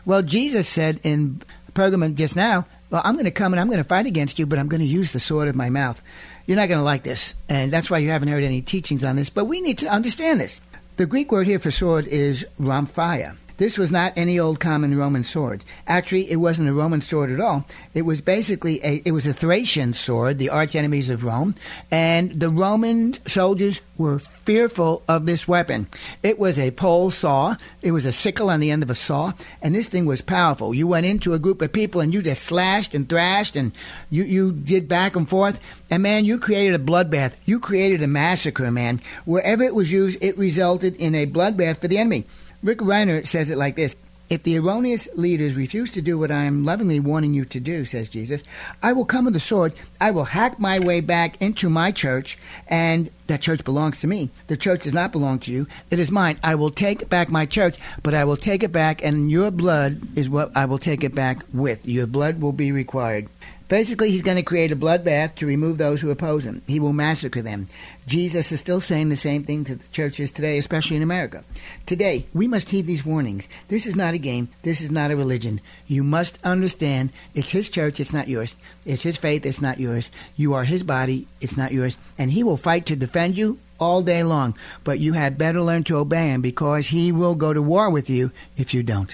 Well, 0.06 0.22
Jesus 0.22 0.68
said 0.68 1.00
in 1.04 1.42
Pergamon 1.78 2.16
just 2.16 2.36
now, 2.36 2.66
well, 2.90 3.04
I'm 3.06 3.14
going 3.14 3.26
to 3.26 3.32
come 3.32 3.54
and 3.54 3.60
I'm 3.60 3.68
going 3.68 3.78
to 3.78 3.84
fight 3.84 4.08
against 4.08 4.40
you, 4.40 4.46
but 4.46 4.58
I'm 4.58 4.68
going 4.68 4.82
to 4.82 4.88
use 4.88 5.12
the 5.12 5.20
sword 5.20 5.48
of 5.48 5.56
my 5.56 5.70
mouth. 5.70 6.02
You're 6.48 6.58
not 6.58 6.70
going 6.70 6.80
to 6.80 6.84
like 6.84 7.04
this. 7.04 7.36
And 7.48 7.72
that's 7.72 7.90
why 7.90 8.00
you 8.00 8.10
haven't 8.10 8.30
heard 8.30 8.44
any 8.44 8.62
teachings 8.62 9.04
on 9.04 9.16
this. 9.16 9.30
But 9.30 9.46
we 9.46 9.62
need 9.62 9.78
to 9.80 9.88
understand 9.88 10.42
this. 10.42 10.60
The 10.96 11.06
Greek 11.06 11.32
word 11.32 11.46
here 11.46 11.60
for 11.60 11.70
sword 11.70 12.08
is 12.08 12.46
rhomphaia. 12.60 13.38
This 13.58 13.78
was 13.78 13.92
not 13.92 14.14
any 14.16 14.40
old 14.40 14.60
common 14.60 14.98
Roman 14.98 15.24
sword. 15.24 15.64
Actually, 15.88 16.30
it 16.32 16.36
wasn't 16.36 16.70
a 16.70 16.74
Roman 16.74 17.02
sword 17.02 17.32
at 17.32 17.40
all. 17.40 17.66
It 17.96 18.04
was 18.04 18.22
basically 18.22 18.80
a 18.84 19.02
it 19.04 19.12
was 19.12 19.26
a 19.26 19.34
Thracian 19.34 19.94
sword, 19.94 20.38
the 20.38 20.50
arch 20.50 20.76
enemies 20.76 21.10
of 21.10 21.24
Rome, 21.24 21.56
and 21.90 22.40
the 22.40 22.50
Roman 22.50 23.14
soldiers 23.28 23.82
were 23.98 24.20
fearful 24.20 25.02
of 25.08 25.26
this 25.26 25.48
weapon. 25.48 25.88
It 26.22 26.38
was 26.38 26.60
a 26.60 26.70
pole 26.70 27.10
saw. 27.10 27.56
It 27.82 27.92
was 27.92 28.06
a 28.06 28.12
sickle 28.12 28.52
on 28.52 28.60
the 28.60 28.70
end 28.70 28.84
of 28.84 28.92
a 28.92 28.96
saw, 28.96 29.34
and 29.60 29.74
this 29.74 29.88
thing 29.88 30.06
was 30.06 30.22
powerful. 30.22 30.76
You 30.76 30.86
went 30.86 31.08
into 31.08 31.34
a 31.34 31.40
group 31.40 31.64
of 31.64 31.74
people 31.74 32.00
and 32.00 32.14
you 32.14 32.22
just 32.22 32.44
slashed 32.44 32.94
and 32.94 33.10
thrashed 33.10 33.56
and 33.56 33.72
you 34.12 34.24
you 34.24 34.52
did 34.52 34.88
back 34.88 35.16
and 35.16 35.28
forth, 35.28 35.60
and 35.90 36.04
man, 36.04 36.26
you 36.26 36.38
created 36.38 36.76
a 36.76 36.84
bloodbath. 36.84 37.34
You 37.46 37.60
created 37.60 38.04
a 38.04 38.08
massacre, 38.08 38.70
man. 38.70 39.02
Wherever 39.26 39.64
it 39.64 39.74
was 39.74 39.92
used, 39.92 40.20
it 40.22 40.38
resulted 40.38 40.96
in 40.98 41.16
a 41.16 41.26
bloodbath 41.26 41.78
for 41.78 41.88
the 41.88 41.98
enemy. 41.98 42.26
Rick 42.64 42.82
Renner 42.82 43.24
says 43.24 43.50
it 43.50 43.58
like 43.58 43.76
this 43.76 43.96
If 44.30 44.44
the 44.44 44.58
erroneous 44.58 45.08
leaders 45.16 45.54
refuse 45.54 45.92
to 45.92 46.02
do 46.02 46.18
what 46.18 46.32
I 46.32 46.46
am 46.46 46.66
lovingly 46.66 47.00
warning 47.00 47.34
you 47.34 47.46
to 47.46 47.60
do, 47.60 47.86
says 47.86 48.10
Jesus, 48.10 48.44
I 48.82 48.94
will 48.94 49.06
come 49.06 49.26
with 49.26 49.36
the 49.36 49.40
sword. 49.40 49.74
I 50.02 50.12
will 50.12 50.24
hack 50.24 50.60
my 50.60 50.80
way 50.80 51.02
back 51.02 51.40
into 51.42 51.70
my 51.70 51.92
church, 51.92 52.38
and 52.68 53.12
that 53.28 53.42
church 53.42 53.64
belongs 53.64 54.00
to 54.02 54.08
me. 54.08 54.32
The 54.48 54.58
church 54.58 54.84
does 54.84 54.94
not 54.94 55.12
belong 55.12 55.40
to 55.40 55.52
you. 55.52 55.68
It 55.92 56.00
is 56.00 56.10
mine. 56.10 56.40
I 56.44 56.56
will 56.56 56.72
take 56.72 57.10
back 57.10 57.30
my 57.30 57.46
church, 57.46 57.78
but 58.02 58.16
I 58.16 58.24
will 58.24 58.38
take 58.38 58.64
it 58.64 58.72
back, 58.72 59.04
and 59.04 59.30
your 59.30 59.52
blood 59.52 60.18
is 60.18 60.28
what 60.28 60.56
I 60.58 60.66
will 60.66 60.80
take 60.80 61.04
it 61.04 61.14
back 61.14 61.46
with. 61.54 61.88
Your 61.88 62.08
blood 62.08 62.42
will 62.42 62.54
be 62.54 62.72
required. 62.72 63.30
Basically, 63.68 64.12
he's 64.12 64.22
going 64.22 64.38
to 64.38 64.44
create 64.44 64.72
a 64.72 64.78
bloodbath 64.78 65.36
to 65.36 65.46
remove 65.46 65.78
those 65.78 66.00
who 66.00 66.10
oppose 66.10 66.46
him. 66.46 66.62
He 66.68 66.80
will 66.80 66.94
massacre 66.94 67.42
them. 67.42 67.68
Jesus 68.06 68.50
is 68.54 68.62
still 68.62 68.80
saying 68.80 69.10
the 69.10 69.18
same 69.18 69.44
thing 69.44 69.66
to 69.66 69.76
the 69.76 69.88
churches 69.90 70.32
today, 70.32 70.58
especially 70.58 70.96
in 70.96 71.04
America. 71.04 71.44
Today, 71.86 72.26
we 72.34 72.48
must 72.48 72.70
heed 72.70 72.88
these 72.88 73.06
warnings. 73.06 73.46
This 73.68 73.86
is 73.86 73.96
not 73.96 74.14
a 74.14 74.20
game. 74.20 74.48
This 74.62 74.80
is 74.80 74.90
not 74.90 75.12
a 75.12 75.18
religion. 75.18 75.60
You 75.86 76.04
must 76.04 76.40
understand 76.46 77.12
it's 77.36 77.52
his 77.52 77.68
church, 77.70 78.00
it's 78.00 78.14
not 78.14 78.30
yours. 78.30 78.56
It's 78.86 79.04
his 79.04 79.18
faith, 79.18 79.46
it's 79.46 79.62
not 79.62 79.82
yours. 79.82 80.10
You 80.38 80.54
are 80.54 80.64
his 80.64 80.84
body, 80.84 81.28
it's 81.42 81.58
not 81.58 81.74
yours. 81.74 81.98
And 82.18 82.32
he 82.32 82.46
will 82.46 82.58
fight 82.58 82.86
to 82.86 82.96
defend 82.96 83.38
you 83.38 83.60
all 83.82 84.02
day 84.02 84.24
long. 84.24 84.56
But 84.86 85.00
you 85.00 85.12
had 85.12 85.38
better 85.38 85.62
learn 85.62 85.84
to 85.86 85.98
obey 85.98 86.30
him 86.30 86.42
because 86.42 86.88
he 86.88 87.12
will 87.12 87.36
go 87.36 87.52
to 87.52 87.62
war 87.62 87.90
with 87.90 88.10
you 88.10 88.32
if 88.56 88.74
you 88.74 88.82
don't. 88.82 89.14